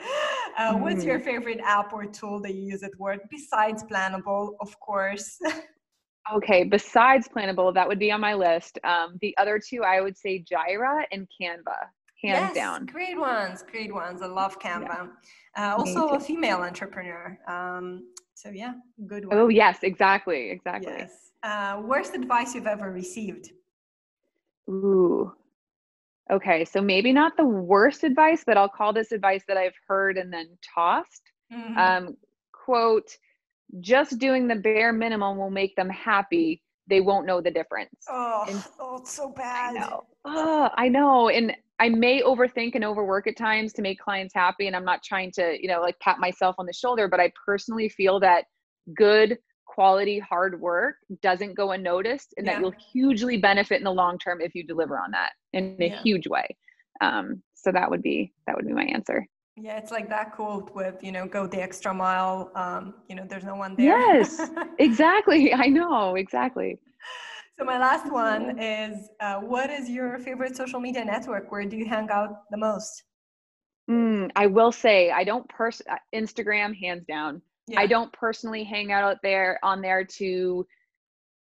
Uh, 0.58 0.74
what's 0.74 1.04
your 1.04 1.18
hmm. 1.18 1.24
favorite 1.24 1.60
app 1.62 1.92
or 1.92 2.06
tool 2.06 2.40
that 2.40 2.54
you 2.54 2.62
use 2.62 2.82
at 2.82 2.90
work 2.98 3.20
besides 3.30 3.84
Planable, 3.84 4.54
of 4.60 4.80
course? 4.80 5.38
okay, 6.34 6.64
besides 6.64 7.28
Planable, 7.28 7.72
that 7.74 7.86
would 7.86 8.00
be 8.00 8.10
on 8.10 8.20
my 8.20 8.34
list. 8.34 8.80
Um, 8.82 9.16
the 9.20 9.36
other 9.38 9.60
two, 9.60 9.84
I 9.84 10.00
would 10.00 10.16
say 10.16 10.42
Jira 10.50 11.04
and 11.12 11.28
Canva, 11.40 11.78
hands 12.20 12.40
yes, 12.40 12.54
down. 12.54 12.86
Great 12.86 13.18
ones, 13.18 13.62
great 13.70 13.94
ones. 13.94 14.20
I 14.20 14.26
love 14.26 14.58
Canva. 14.58 15.10
Yeah. 15.56 15.74
Uh, 15.74 15.76
also, 15.76 16.08
a 16.08 16.20
female 16.20 16.58
entrepreneur. 16.58 17.38
Um, 17.46 18.08
so 18.34 18.50
yeah, 18.50 18.74
good 19.06 19.26
one. 19.26 19.38
Oh 19.38 19.48
yes, 19.48 19.78
exactly, 19.82 20.50
exactly. 20.50 20.92
Yes. 20.92 21.32
Uh, 21.42 21.80
worst 21.84 22.14
advice 22.14 22.54
you've 22.54 22.66
ever 22.66 22.90
received? 22.90 23.50
Ooh, 24.68 25.32
Okay, 26.32 26.64
so 26.64 26.80
maybe 26.80 27.12
not 27.12 27.36
the 27.36 27.44
worst 27.44 28.02
advice, 28.02 28.44
but 28.46 28.56
I'll 28.56 28.68
call 28.68 28.92
this 28.92 29.12
advice 29.12 29.44
that 29.46 29.56
I've 29.56 29.74
heard 29.86 30.16
and 30.16 30.32
then 30.32 30.48
tossed. 30.74 31.22
Mm-hmm. 31.52 31.78
Um, 31.78 32.16
quote, 32.52 33.10
just 33.80 34.18
doing 34.18 34.48
the 34.48 34.56
bare 34.56 34.92
minimum 34.92 35.36
will 35.36 35.50
make 35.50 35.76
them 35.76 35.90
happy. 35.90 36.62
They 36.86 37.00
won't 37.00 37.26
know 37.26 37.40
the 37.40 37.50
difference. 37.50 37.94
Oh, 38.08 38.44
and, 38.48 38.64
oh 38.80 38.98
it's 38.98 39.12
so 39.12 39.30
bad. 39.30 39.76
I 39.76 39.80
know. 39.80 40.04
Oh, 40.24 40.70
I 40.76 40.88
know. 40.88 41.28
And 41.28 41.54
I 41.78 41.88
may 41.88 42.22
overthink 42.22 42.74
and 42.74 42.84
overwork 42.84 43.26
at 43.26 43.36
times 43.36 43.72
to 43.74 43.82
make 43.82 43.98
clients 43.98 44.32
happy. 44.34 44.66
And 44.66 44.76
I'm 44.76 44.84
not 44.84 45.02
trying 45.02 45.30
to, 45.32 45.56
you 45.60 45.68
know, 45.68 45.80
like 45.80 45.98
pat 46.00 46.18
myself 46.18 46.54
on 46.58 46.66
the 46.66 46.72
shoulder, 46.72 47.08
but 47.08 47.20
I 47.20 47.32
personally 47.44 47.88
feel 47.88 48.20
that 48.20 48.44
good 48.96 49.38
quality 49.74 50.20
hard 50.20 50.60
work 50.60 50.96
doesn't 51.20 51.54
go 51.54 51.72
unnoticed 51.72 52.34
and 52.36 52.46
yeah. 52.46 52.54
that 52.54 52.60
you'll 52.60 52.74
hugely 52.92 53.36
benefit 53.36 53.78
in 53.78 53.84
the 53.84 53.92
long 53.92 54.16
term 54.18 54.40
if 54.40 54.54
you 54.54 54.62
deliver 54.64 54.98
on 54.98 55.10
that 55.10 55.32
in 55.52 55.76
a 55.80 55.88
yeah. 55.88 56.02
huge 56.02 56.28
way. 56.28 56.46
Um, 57.00 57.42
so 57.54 57.72
that 57.72 57.90
would 57.90 58.02
be 58.02 58.32
that 58.46 58.54
would 58.54 58.66
be 58.66 58.72
my 58.72 58.84
answer. 58.84 59.26
Yeah 59.56 59.76
it's 59.78 59.90
like 59.90 60.08
that 60.08 60.32
quote 60.32 60.72
with 60.74 61.02
you 61.02 61.12
know 61.12 61.26
go 61.26 61.46
the 61.46 61.60
extra 61.60 61.92
mile 61.92 62.52
um, 62.54 62.94
you 63.08 63.16
know 63.16 63.24
there's 63.28 63.44
no 63.44 63.56
one 63.56 63.74
there. 63.76 63.86
Yes 63.86 64.40
exactly 64.78 65.52
i 65.52 65.66
know 65.66 66.14
exactly. 66.14 66.78
So 67.58 67.64
my 67.64 67.78
last 67.78 68.10
one 68.10 68.58
is 68.58 69.10
uh, 69.20 69.36
what 69.40 69.70
is 69.70 69.88
your 69.88 70.18
favorite 70.18 70.56
social 70.56 70.80
media 70.80 71.04
network? 71.04 71.52
Where 71.52 71.64
do 71.64 71.76
you 71.76 71.86
hang 71.86 72.10
out 72.10 72.50
the 72.50 72.56
most? 72.56 73.04
Mm, 73.90 74.30
i 74.34 74.46
will 74.46 74.72
say 74.72 75.10
i 75.10 75.24
don't 75.24 75.46
pers 75.48 75.82
uh, 75.90 75.96
instagram 76.14 76.70
hands 76.84 77.04
down 77.06 77.42
yeah. 77.66 77.80
I 77.80 77.86
don't 77.86 78.12
personally 78.12 78.64
hang 78.64 78.92
out 78.92 79.04
out 79.04 79.18
there 79.22 79.58
on 79.62 79.80
there 79.80 80.04
to 80.18 80.66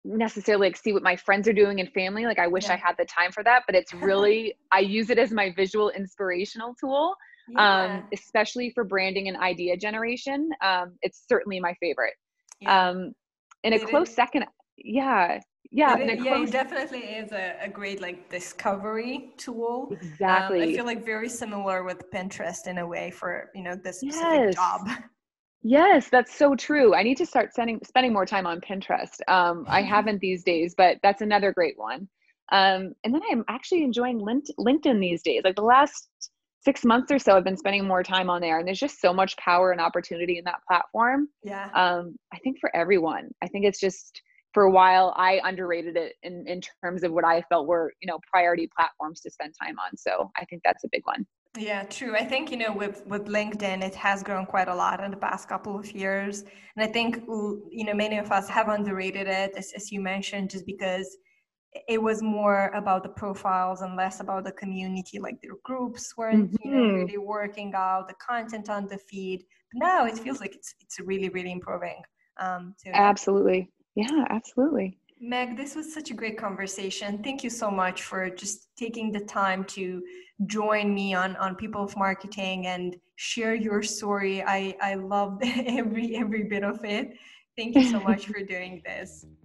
necessarily 0.04 0.68
like 0.68 0.76
see 0.76 0.92
what 0.92 1.02
my 1.02 1.16
friends 1.16 1.48
are 1.48 1.52
doing 1.52 1.80
and 1.80 1.90
family. 1.92 2.24
Like 2.26 2.38
I 2.38 2.46
wish 2.46 2.64
yeah. 2.64 2.74
I 2.74 2.76
had 2.76 2.96
the 2.98 3.06
time 3.06 3.32
for 3.32 3.42
that, 3.44 3.62
but 3.66 3.74
it's 3.74 3.92
really 3.94 4.54
I 4.72 4.80
use 4.80 5.10
it 5.10 5.18
as 5.18 5.32
my 5.32 5.52
visual 5.56 5.90
inspirational 5.90 6.74
tool. 6.78 7.14
Um, 7.50 7.54
yeah. 7.56 7.96
Um, 7.96 8.04
especially 8.14 8.70
for 8.70 8.84
branding 8.84 9.28
and 9.28 9.36
idea 9.36 9.76
generation. 9.76 10.48
Um, 10.62 10.92
it's 11.02 11.24
certainly 11.28 11.60
my 11.60 11.74
favorite. 11.80 12.14
Yeah. 12.60 12.88
Um, 12.88 13.12
in 13.64 13.74
a 13.74 13.76
it 13.76 13.88
close 13.88 14.08
is. 14.08 14.14
second, 14.14 14.46
yeah, 14.78 15.40
yeah, 15.70 15.96
it, 15.96 16.22
yeah, 16.22 16.42
it 16.42 16.52
definitely 16.52 17.00
is 17.00 17.32
a, 17.32 17.56
a, 17.62 17.68
great 17.68 18.00
like 18.00 18.30
discovery 18.30 19.32
tool. 19.36 19.88
Exactly. 19.90 20.62
Um, 20.62 20.68
I 20.68 20.72
feel 20.72 20.84
like 20.84 21.04
very 21.04 21.28
similar 21.28 21.82
with 21.82 22.10
Pinterest 22.12 22.66
in 22.66 22.78
a 22.78 22.86
way 22.86 23.10
for 23.10 23.50
you 23.54 23.62
know 23.62 23.74
this 23.74 24.00
specific 24.00 24.22
yes. 24.22 24.54
job. 24.54 24.88
Yes, 25.66 26.10
that's 26.10 26.36
so 26.36 26.54
true. 26.54 26.94
I 26.94 27.02
need 27.02 27.16
to 27.16 27.26
start 27.26 27.54
sending, 27.54 27.80
spending 27.84 28.12
more 28.12 28.26
time 28.26 28.46
on 28.46 28.60
Pinterest. 28.60 29.18
Um, 29.28 29.64
I 29.66 29.80
haven't 29.80 30.20
these 30.20 30.44
days, 30.44 30.74
but 30.76 30.98
that's 31.02 31.22
another 31.22 31.52
great 31.52 31.78
one. 31.78 32.06
Um, 32.52 32.92
and 33.02 33.14
then 33.14 33.22
I'm 33.30 33.44
actually 33.48 33.82
enjoying 33.82 34.20
LinkedIn 34.20 35.00
these 35.00 35.22
days. 35.22 35.40
Like 35.42 35.56
the 35.56 35.62
last 35.62 36.06
six 36.60 36.84
months 36.84 37.10
or 37.10 37.18
so, 37.18 37.34
I've 37.34 37.44
been 37.44 37.56
spending 37.56 37.86
more 37.86 38.02
time 38.02 38.28
on 38.28 38.42
there, 38.42 38.58
and 38.58 38.68
there's 38.68 38.78
just 38.78 39.00
so 39.00 39.14
much 39.14 39.36
power 39.38 39.72
and 39.72 39.80
opportunity 39.80 40.36
in 40.36 40.44
that 40.44 40.60
platform. 40.68 41.28
Yeah. 41.42 41.70
Um, 41.74 42.16
I 42.32 42.38
think 42.40 42.58
for 42.60 42.74
everyone, 42.76 43.30
I 43.42 43.48
think 43.48 43.64
it's 43.64 43.80
just 43.80 44.20
for 44.52 44.64
a 44.64 44.70
while 44.70 45.14
I 45.16 45.40
underrated 45.44 45.96
it 45.96 46.14
in 46.22 46.46
in 46.46 46.60
terms 46.82 47.04
of 47.04 47.12
what 47.12 47.24
I 47.24 47.42
felt 47.48 47.66
were 47.66 47.92
you 48.02 48.06
know 48.06 48.18
priority 48.30 48.68
platforms 48.76 49.22
to 49.22 49.30
spend 49.30 49.54
time 49.60 49.76
on. 49.78 49.96
So 49.96 50.30
I 50.36 50.44
think 50.44 50.60
that's 50.62 50.84
a 50.84 50.88
big 50.92 51.02
one. 51.06 51.26
Yeah, 51.56 51.84
true. 51.84 52.16
I 52.16 52.24
think 52.24 52.50
you 52.50 52.56
know 52.56 52.72
with 52.72 53.06
with 53.06 53.26
LinkedIn, 53.26 53.82
it 53.84 53.94
has 53.94 54.22
grown 54.24 54.44
quite 54.44 54.68
a 54.68 54.74
lot 54.74 55.02
in 55.02 55.10
the 55.10 55.16
past 55.16 55.48
couple 55.48 55.78
of 55.78 55.90
years, 55.92 56.42
and 56.76 56.84
I 56.84 56.88
think 56.88 57.22
you 57.26 57.84
know 57.84 57.94
many 57.94 58.18
of 58.18 58.32
us 58.32 58.48
have 58.48 58.68
underrated 58.68 59.28
it, 59.28 59.52
as, 59.56 59.72
as 59.76 59.92
you 59.92 60.00
mentioned, 60.00 60.50
just 60.50 60.66
because 60.66 61.16
it 61.88 62.00
was 62.02 62.22
more 62.22 62.68
about 62.74 63.02
the 63.02 63.08
profiles 63.08 63.82
and 63.82 63.96
less 63.96 64.20
about 64.20 64.44
the 64.44 64.52
community. 64.52 65.20
Like 65.20 65.40
their 65.42 65.56
groups 65.62 66.16
weren't 66.16 66.50
mm-hmm. 66.50 66.68
you 66.68 66.74
know 66.74 66.82
mm-hmm. 66.82 66.96
really 67.04 67.18
working 67.18 67.72
out 67.76 68.08
the 68.08 68.14
content 68.14 68.68
on 68.68 68.88
the 68.88 68.98
feed. 68.98 69.44
But 69.72 69.86
now 69.86 70.06
it 70.06 70.18
feels 70.18 70.40
like 70.40 70.56
it's 70.56 70.74
it's 70.80 70.98
really 70.98 71.28
really 71.28 71.52
improving. 71.52 72.02
Um. 72.40 72.74
Absolutely. 72.92 73.70
Yeah, 73.94 74.24
absolutely. 74.28 74.98
Meg, 75.26 75.56
this 75.56 75.74
was 75.74 75.92
such 75.92 76.10
a 76.10 76.14
great 76.14 76.36
conversation. 76.36 77.22
Thank 77.22 77.42
you 77.42 77.48
so 77.48 77.70
much 77.70 78.02
for 78.02 78.28
just 78.28 78.68
taking 78.76 79.10
the 79.10 79.20
time 79.20 79.64
to 79.76 80.02
join 80.44 80.92
me 80.92 81.14
on, 81.14 81.34
on 81.36 81.56
People 81.56 81.82
of 81.82 81.96
Marketing 81.96 82.66
and 82.66 82.94
share 83.16 83.54
your 83.54 83.82
story. 83.82 84.42
I, 84.42 84.76
I 84.82 84.96
loved 84.96 85.42
every 85.66 86.16
every 86.16 86.42
bit 86.42 86.62
of 86.62 86.84
it. 86.84 87.16
Thank 87.56 87.74
you 87.74 87.84
so 87.84 88.00
much 88.00 88.26
for 88.26 88.40
doing 88.40 88.82
this. 88.84 89.24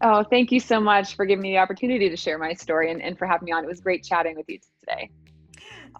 Oh, 0.00 0.22
thank 0.22 0.52
you 0.52 0.60
so 0.60 0.78
much 0.78 1.16
for 1.16 1.26
giving 1.26 1.42
me 1.42 1.54
the 1.54 1.58
opportunity 1.58 2.08
to 2.08 2.16
share 2.16 2.38
my 2.38 2.52
story 2.52 2.92
and, 2.92 3.02
and 3.02 3.18
for 3.18 3.26
having 3.26 3.46
me 3.46 3.50
on. 3.50 3.64
It 3.64 3.66
was 3.66 3.80
great 3.80 4.04
chatting 4.04 4.36
with 4.36 4.48
you 4.48 4.60
today. 4.78 5.10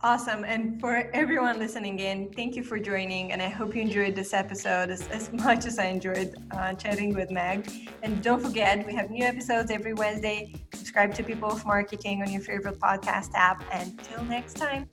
Awesome. 0.03 0.45
And 0.45 0.81
for 0.81 1.11
everyone 1.13 1.59
listening 1.59 1.99
in, 1.99 2.31
thank 2.33 2.55
you 2.57 2.63
for 2.63 2.79
joining. 2.79 3.33
And 3.33 3.43
I 3.43 3.49
hope 3.49 3.75
you 3.75 3.83
enjoyed 3.83 4.15
this 4.15 4.33
episode 4.33 4.91
as, 4.91 5.09
as 5.09 5.33
much 5.45 5.67
as 5.67 5.79
I 5.79 5.87
enjoyed 5.87 6.35
uh, 6.53 6.75
chatting 6.75 7.15
with 7.15 7.31
Meg. 7.31 7.71
And 8.03 8.23
don't 8.23 8.43
forget, 8.43 8.87
we 8.87 8.95
have 8.95 9.11
new 9.11 9.25
episodes 9.25 9.71
every 9.71 9.95
Wednesday. 9.95 10.55
Subscribe 10.75 11.15
to 11.15 11.23
People 11.23 11.51
of 11.51 11.65
Marketing 11.67 12.23
on 12.23 12.31
your 12.31 12.43
favorite 12.43 12.79
podcast 12.79 13.31
app. 13.35 13.65
And 13.73 13.99
until 13.99 14.25
next 14.25 14.55
time. 14.55 14.89